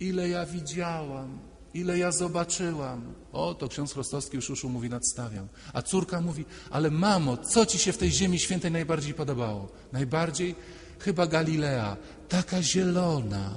ile 0.00 0.28
ja 0.28 0.46
widziałam, 0.46 1.38
ile 1.74 1.98
ja 1.98 2.12
zobaczyłam. 2.12 3.14
O, 3.32 3.54
to 3.54 3.68
ksiądz 3.68 3.96
Rostowski 3.96 4.36
już 4.36 4.50
uszu 4.50 4.68
mówi, 4.68 4.90
nadstawiam. 4.90 5.48
A 5.72 5.82
córka 5.82 6.20
mówi, 6.20 6.44
ale 6.70 6.90
mamo, 6.90 7.36
co 7.36 7.66
ci 7.66 7.78
się 7.78 7.92
w 7.92 7.98
tej 7.98 8.10
ziemi 8.10 8.38
świętej 8.38 8.70
najbardziej 8.70 9.14
podobało? 9.14 9.68
Najbardziej? 9.92 10.54
Chyba 10.98 11.26
Galilea, 11.26 11.96
taka 12.28 12.62
zielona. 12.62 13.54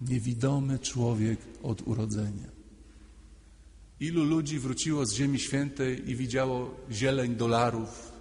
Niewidomy 0.00 0.78
człowiek 0.78 1.38
od 1.62 1.82
urodzenia. 1.82 2.56
Ilu 4.00 4.24
ludzi 4.24 4.58
wróciło 4.58 5.06
z 5.06 5.14
Ziemi 5.14 5.38
Świętej 5.38 6.10
i 6.10 6.16
widziało 6.16 6.74
zieleń 6.90 7.36
dolarów, 7.36 8.12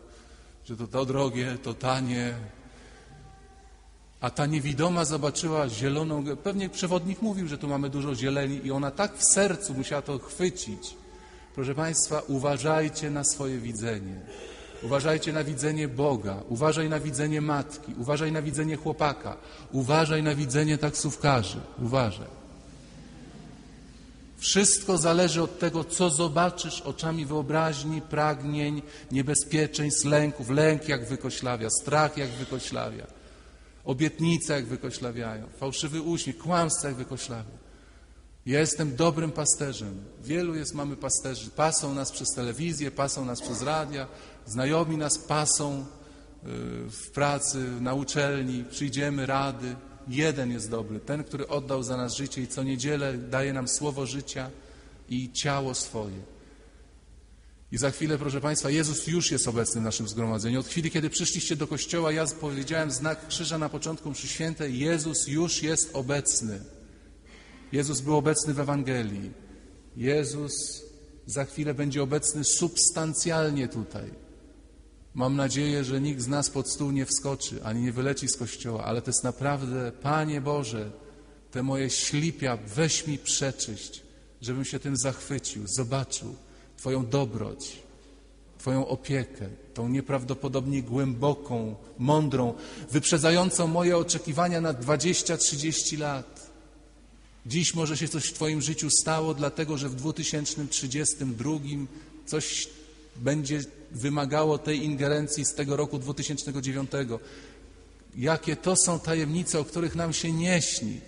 że 0.65 0.77
to 0.77 0.88
to 0.88 1.05
drogie, 1.05 1.58
to 1.63 1.73
tanie, 1.73 2.34
a 4.25 4.29
ta 4.29 4.45
niewidoma 4.45 5.05
zobaczyła 5.05 5.69
zieloną, 5.69 6.23
pewnie 6.43 6.69
przewodnik 6.69 7.21
mówił, 7.21 7.47
że 7.47 7.57
tu 7.57 7.67
mamy 7.67 7.89
dużo 7.89 8.15
zieleni 8.15 8.61
i 8.63 8.71
ona 8.71 8.91
tak 8.91 9.17
w 9.17 9.23
sercu 9.23 9.73
musiała 9.73 10.01
to 10.01 10.19
chwycić. 10.19 10.95
Proszę 11.55 11.75
Państwa, 11.75 12.21
uważajcie 12.27 13.09
na 13.09 13.23
swoje 13.23 13.57
widzenie. 13.57 14.19
Uważajcie 14.83 15.33
na 15.33 15.43
widzenie 15.43 15.88
Boga, 15.88 16.43
uważaj 16.49 16.89
na 16.89 16.99
widzenie 16.99 17.41
matki, 17.41 17.93
uważaj 17.97 18.31
na 18.31 18.41
widzenie 18.41 18.75
chłopaka, 18.75 19.38
uważaj 19.71 20.23
na 20.23 20.35
widzenie 20.35 20.77
taksówkarzy, 20.77 21.59
uważaj. 21.81 22.27
Wszystko 24.38 24.97
zależy 24.97 25.41
od 25.41 25.59
tego, 25.59 25.83
co 25.83 26.09
zobaczysz 26.09 26.81
oczami 26.81 27.25
wyobraźni, 27.25 28.01
pragnień, 28.01 28.81
niebezpieczeństw, 29.11 30.05
lęków. 30.05 30.49
Lęk 30.49 30.89
jak 30.89 31.05
wykoślawia, 31.05 31.69
strach 31.69 32.17
jak 32.17 32.29
wykoślawia, 32.29 33.07
obietnice 33.86 34.54
jak 34.54 34.65
wykoślawiają, 34.65 35.48
fałszywy 35.58 36.02
uśmiech, 36.02 36.38
kłamstwo 36.38 36.88
jak 36.88 36.95
wykoślawia. 36.95 37.65
Ja 38.45 38.60
jestem 38.60 38.95
dobrym 38.95 39.32
pasterzem. 39.32 40.04
Wielu 40.24 40.56
jest, 40.56 40.74
mamy 40.74 40.95
pasterzy. 40.95 41.50
Pasą 41.50 41.93
nas 41.93 42.12
przez 42.12 42.28
telewizję, 42.36 42.91
pasą 42.91 43.26
nas 43.26 43.41
przez 43.41 43.62
radia, 43.62 44.08
znajomi 44.45 44.98
nas 44.98 45.17
pasą 45.17 45.80
y, 45.80 45.86
w 46.89 47.12
pracy, 47.13 47.58
na 47.82 47.93
uczelni, 47.93 48.65
przyjdziemy, 48.71 49.26
rady. 49.26 49.76
Jeden 50.08 50.52
jest 50.52 50.69
dobry, 50.69 51.00
ten, 51.00 51.24
który 51.24 51.48
oddał 51.48 51.84
za 51.84 51.98
nas 51.98 52.15
życie 52.15 52.41
i 52.41 52.48
co 52.48 52.63
niedzielę 52.63 53.17
daje 53.17 53.54
nam 53.54 53.67
słowo 53.67 54.06
życia 54.06 54.50
i 55.10 55.32
ciało 55.32 55.74
swoje. 55.74 56.35
I 57.71 57.78
za 57.78 57.91
chwilę, 57.91 58.17
proszę 58.17 58.41
Państwa, 58.41 58.69
Jezus 58.69 59.08
już 59.08 59.32
jest 59.32 59.47
obecny 59.47 59.82
w 59.82 59.84
naszym 59.84 60.08
zgromadzeniu. 60.08 60.60
Od 60.60 60.67
chwili, 60.67 60.91
kiedy 60.91 61.10
przyszliście 61.10 61.56
do 61.56 61.67
kościoła, 61.67 62.12
ja 62.12 62.25
powiedziałem 62.41 62.91
znak 62.91 63.28
krzyża 63.28 63.58
na 63.58 63.69
początku 63.69 64.12
mszy 64.12 64.28
świętej, 64.28 64.80
Jezus 64.80 65.28
już 65.28 65.63
jest 65.63 65.89
obecny. 65.93 66.60
Jezus 67.71 68.01
był 68.01 68.17
obecny 68.17 68.54
w 68.54 68.60
Ewangelii. 68.60 69.32
Jezus 69.97 70.54
za 71.25 71.45
chwilę 71.45 71.73
będzie 71.73 72.04
obecny 72.04 72.43
substancjalnie 72.43 73.67
tutaj. 73.67 74.25
Mam 75.13 75.36
nadzieję, 75.36 75.84
że 75.84 76.01
nikt 76.01 76.21
z 76.21 76.28
nas 76.28 76.49
pod 76.49 76.69
stół 76.69 76.91
nie 76.91 77.06
wskoczy, 77.06 77.63
ani 77.63 77.82
nie 77.82 77.91
wyleci 77.91 78.28
z 78.28 78.38
kościoła, 78.38 78.84
ale 78.84 79.01
to 79.01 79.10
jest 79.10 79.23
naprawdę, 79.23 79.91
Panie 79.91 80.41
Boże, 80.41 80.91
te 81.51 81.63
moje 81.63 81.89
ślipia 81.89 82.58
weź 82.75 83.08
mi 83.08 83.17
przeczyść, 83.17 84.04
żebym 84.41 84.65
się 84.65 84.80
tym 84.80 84.97
zachwycił, 84.97 85.67
zobaczył 85.67 86.36
Twoją 86.86 87.06
dobroć, 87.06 87.78
Twoją 88.58 88.88
opiekę, 88.88 89.50
tą 89.74 89.88
nieprawdopodobnie 89.89 90.84
głęboką, 90.84 91.76
mądrą, 91.98 92.54
wyprzedzającą 92.91 93.67
moje 93.67 93.98
oczekiwania 93.98 94.62
na 94.62 94.74
20-30 94.74 96.00
lat. 96.00 96.52
Dziś 97.45 97.76
może 97.76 97.98
się 97.98 98.08
coś 98.08 98.26
w 98.26 98.34
Twoim 98.34 98.62
życiu 98.62 98.89
stało, 98.89 99.34
dlatego 99.34 99.78
że 99.78 99.89
w 99.89 99.95
2032 99.95 101.52
coś 102.26 102.67
będzie 103.15 103.60
wymagało 103.91 104.58
tej 104.58 104.84
ingerencji 104.84 105.45
z 105.45 105.54
tego 105.54 105.76
roku 105.76 106.00
2009. 106.00 106.91
Jakie 108.17 108.56
to 108.56 108.76
są 108.76 109.00
tajemnice, 109.00 109.60
o 109.60 109.65
których 109.65 109.95
nam 109.95 110.13
się 110.13 110.32
nie 110.32 110.62
śni. 110.62 111.02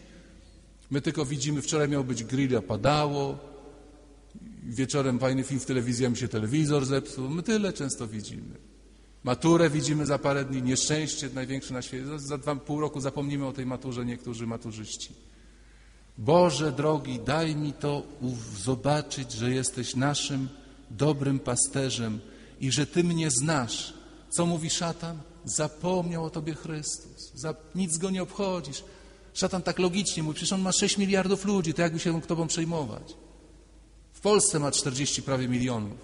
My 0.92 1.02
tylko 1.02 1.26
widzimy, 1.26 1.62
wczoraj 1.62 1.90
miał 1.90 2.04
być 2.04 2.24
grill, 2.24 2.58
a 2.58 2.62
padało, 2.62 3.57
wieczorem 4.68 5.20
fajny 5.20 5.44
film 5.44 5.60
w 5.60 5.66
telewizji, 5.66 6.06
a 6.06 6.10
mi 6.10 6.18
się 6.18 6.28
telewizor 6.28 6.86
zepsuł. 6.86 7.30
My 7.30 7.44
tyle 7.44 7.74
często 7.74 8.08
widzimy. 8.08 8.56
Maturę 9.24 9.70
widzimy 9.70 10.06
za 10.06 10.20
parę 10.20 10.46
dni, 10.46 10.62
nieszczęście 10.62 11.30
największe 11.34 11.74
na 11.74 11.82
świecie. 11.82 12.20
Za 12.20 12.38
dwa 12.38 12.56
pół 12.56 12.80
roku 12.80 13.00
zapomnimy 13.02 13.46
o 13.46 13.54
tej 13.54 13.66
maturze 13.66 14.06
niektórzy 14.06 14.48
maturzyści. 14.48 15.14
Boże 16.18 16.72
drogi, 16.72 17.20
daj 17.20 17.56
mi 17.56 17.74
to 17.74 18.04
zobaczyć, 18.64 19.32
że 19.32 19.52
jesteś 19.52 19.96
naszym 19.96 20.50
dobrym 20.92 21.40
pasterzem 21.40 22.20
i 22.60 22.72
że 22.72 22.86
Ty 22.86 23.04
mnie 23.04 23.32
znasz. 23.32 23.94
Co 24.30 24.46
mówi 24.46 24.70
szatan? 24.70 25.20
Zapomniał 25.46 26.26
o 26.26 26.30
Tobie 26.30 26.54
Chrystus. 26.54 27.32
Nic 27.76 27.98
go 27.98 28.10
nie 28.10 28.24
obchodzisz. 28.24 28.84
Szatan 29.34 29.62
tak 29.62 29.80
logicznie 29.80 30.24
mówi, 30.24 30.36
przecież 30.36 30.54
on 30.54 30.62
ma 30.62 30.72
6 30.72 30.98
miliardów 30.98 31.46
ludzi, 31.46 31.74
to 31.74 31.82
jakby 31.82 32.00
się 32.00 32.22
Tobą 32.22 32.48
przejmować. 32.48 33.27
Polsce 34.28 34.60
ma 34.60 34.72
40 34.72 35.22
prawie 35.22 35.48
milionów, 35.48 35.98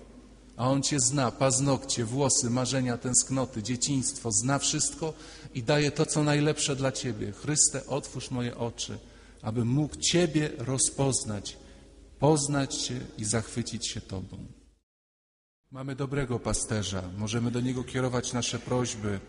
a 0.58 0.70
on 0.70 0.84
Cię 0.84 1.00
zna, 1.00 1.32
paznokcie, 1.32 2.06
włosy, 2.06 2.50
marzenia, 2.50 2.98
tęsknoty, 2.98 3.64
dzieciństwo, 3.64 4.32
zna 4.32 4.60
wszystko 4.60 5.14
i 5.54 5.64
daje 5.64 5.92
to, 5.92 6.06
co 6.06 6.24
najlepsze 6.24 6.76
dla 6.76 6.92
Ciebie. 6.92 7.32
Chryste, 7.32 7.88
otwórz 7.88 8.32
moje 8.32 8.58
oczy, 8.58 9.00
aby 9.42 9.66
mógł 9.66 9.96
Ciebie 9.96 10.50
rozpoznać, 10.58 11.58
poznać 12.20 12.76
Cię 12.76 13.00
i 13.18 13.26
zachwycić 13.26 13.88
się 13.88 14.02
Tobą. 14.02 14.38
Mamy 15.72 15.96
dobrego 15.96 16.40
pasterza, 16.40 17.04
możemy 17.18 17.52
do 17.52 17.62
niego 17.62 17.84
kierować 17.84 18.34
nasze 18.34 18.60
prośby. 18.60 19.20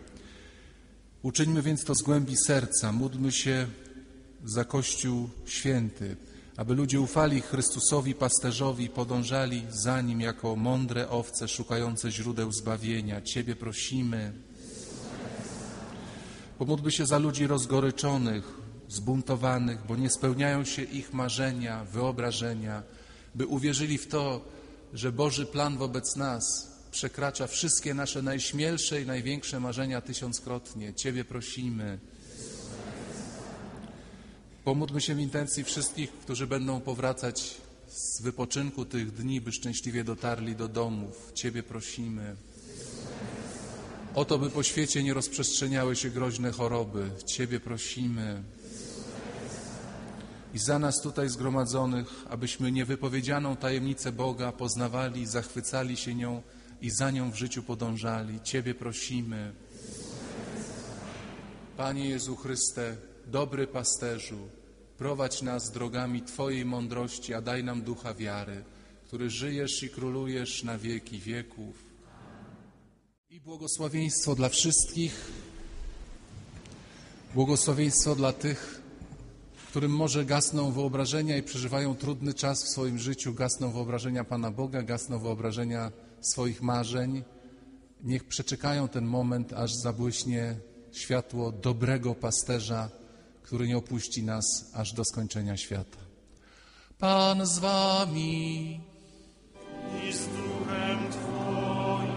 Uczyńmy 1.21 1.61
więc 1.61 1.83
to 1.83 1.95
z 1.95 2.01
głębi 2.01 2.37
serca, 2.47 2.91
módlmy 2.91 3.31
się 3.31 3.67
za 4.43 4.63
Kościół 4.63 5.29
święty, 5.45 6.17
aby 6.57 6.75
ludzie 6.75 6.99
ufali 6.99 7.41
Chrystusowi 7.41 8.15
pasterzowi, 8.15 8.89
podążali 8.89 9.65
za 9.69 10.01
nim 10.01 10.21
jako 10.21 10.55
mądre 10.55 11.09
owce 11.09 11.47
szukające 11.47 12.11
źródeł 12.11 12.51
zbawienia. 12.51 13.21
Ciebie 13.21 13.55
prosimy. 13.55 14.33
Pomódlmy 16.57 16.91
się 16.91 17.05
za 17.05 17.17
ludzi 17.17 17.47
rozgoryczonych, 17.47 18.43
zbuntowanych, 18.89 19.79
bo 19.87 19.95
nie 19.95 20.09
spełniają 20.09 20.65
się 20.65 20.81
ich 20.81 21.13
marzenia, 21.13 21.85
wyobrażenia, 21.85 22.83
by 23.35 23.47
uwierzyli 23.47 23.97
w 23.97 24.07
to, 24.07 24.45
że 24.93 25.11
Boży 25.11 25.45
plan 25.45 25.77
wobec 25.77 26.15
nas 26.15 26.43
przekracza 26.91 27.47
wszystkie 27.47 27.93
nasze 27.93 28.21
najśmielsze 28.21 29.01
i 29.01 29.05
największe 29.05 29.59
marzenia 29.59 30.01
tysiąckrotnie. 30.01 30.93
Ciebie 30.93 31.25
prosimy. 31.25 31.99
Pomódlmy 34.65 35.01
się 35.01 35.15
w 35.15 35.19
intencji 35.19 35.63
wszystkich, 35.63 36.11
którzy 36.11 36.47
będą 36.47 36.81
powracać 36.81 37.57
z 37.87 38.21
wypoczynku 38.21 38.85
tych 38.85 39.11
dni, 39.11 39.41
by 39.41 39.51
szczęśliwie 39.51 40.03
dotarli 40.03 40.55
do 40.55 40.67
domów. 40.67 41.31
Ciebie 41.33 41.63
prosimy. 41.63 42.35
O 44.15 44.25
to, 44.25 44.37
by 44.37 44.49
po 44.49 44.63
świecie 44.63 45.03
nie 45.03 45.13
rozprzestrzeniały 45.13 45.95
się 45.95 46.09
groźne 46.09 46.51
choroby. 46.51 47.09
Ciebie 47.25 47.59
prosimy 47.59 48.43
i 50.53 50.59
za 50.59 50.79
nas 50.79 51.01
tutaj 51.01 51.29
zgromadzonych, 51.29 52.25
abyśmy 52.29 52.71
niewypowiedzianą 52.71 53.55
tajemnicę 53.55 54.11
Boga 54.11 54.51
poznawali, 54.51 55.25
zachwycali 55.25 55.97
się 55.97 56.15
nią 56.15 56.41
i 56.81 56.89
za 56.89 57.11
nią 57.11 57.31
w 57.31 57.35
życiu 57.35 57.63
podążali. 57.63 58.41
Ciebie 58.41 58.75
prosimy. 58.75 59.51
Panie 61.77 62.09
Jezu 62.09 62.35
Chryste, 62.35 62.97
dobry 63.27 63.67
pasterzu, 63.67 64.49
prowadź 64.97 65.41
nas 65.41 65.71
drogami 65.71 66.21
Twojej 66.21 66.65
mądrości, 66.65 67.33
a 67.33 67.41
daj 67.41 67.63
nam 67.63 67.81
ducha 67.81 68.13
wiary, 68.13 68.63
który 69.05 69.29
żyjesz 69.29 69.83
i 69.83 69.89
królujesz 69.89 70.63
na 70.63 70.77
wieki 70.77 71.19
wieków. 71.19 71.83
I 73.29 73.39
błogosławieństwo 73.39 74.35
dla 74.35 74.49
wszystkich, 74.49 75.31
błogosławieństwo 77.33 78.15
dla 78.15 78.33
tych, 78.33 78.81
którym 79.69 79.91
może 79.91 80.25
gasną 80.25 80.71
wyobrażenia 80.71 81.37
i 81.37 81.43
przeżywają 81.43 81.95
trudny 81.95 82.33
czas 82.33 82.63
w 82.63 82.69
swoim 82.69 82.99
życiu, 82.99 83.33
gasną 83.33 83.71
wyobrażenia 83.71 84.23
Pana 84.23 84.51
Boga, 84.51 84.83
gasną 84.83 85.19
wyobrażenia 85.19 85.91
swoich 86.21 86.61
marzeń. 86.61 87.23
Niech 88.03 88.23
przeczekają 88.23 88.87
ten 88.87 89.05
moment, 89.05 89.53
aż 89.53 89.73
zabłyśnie 89.73 90.55
światło 90.91 91.51
dobrego 91.51 92.15
pasterza, 92.15 92.89
który 93.45 93.67
nie 93.67 93.77
opuści 93.77 94.23
nas 94.23 94.45
aż 94.73 94.93
do 94.93 95.05
skończenia 95.05 95.57
świata. 95.57 95.97
Pan 96.99 97.45
z 97.45 97.59
wami. 97.59 98.81
i 100.09 100.13
z 100.13 100.19
duchem 100.19 101.11
Twoim. 101.11 102.11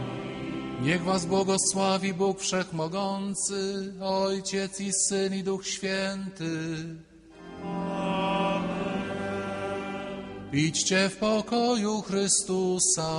Niech 0.83 1.03
was 1.05 1.27
błogosławi 1.27 2.15
Bóg 2.15 2.41
Wszechmogący, 2.41 3.93
Ojciec 4.01 4.81
i 4.81 4.93
Syn 4.93 5.35
i 5.35 5.43
Duch 5.43 5.67
Święty. 5.67 6.85
Idźcie 10.53 11.09
w 11.09 11.17
pokoju 11.17 12.03
Chrystusa. 12.03 13.11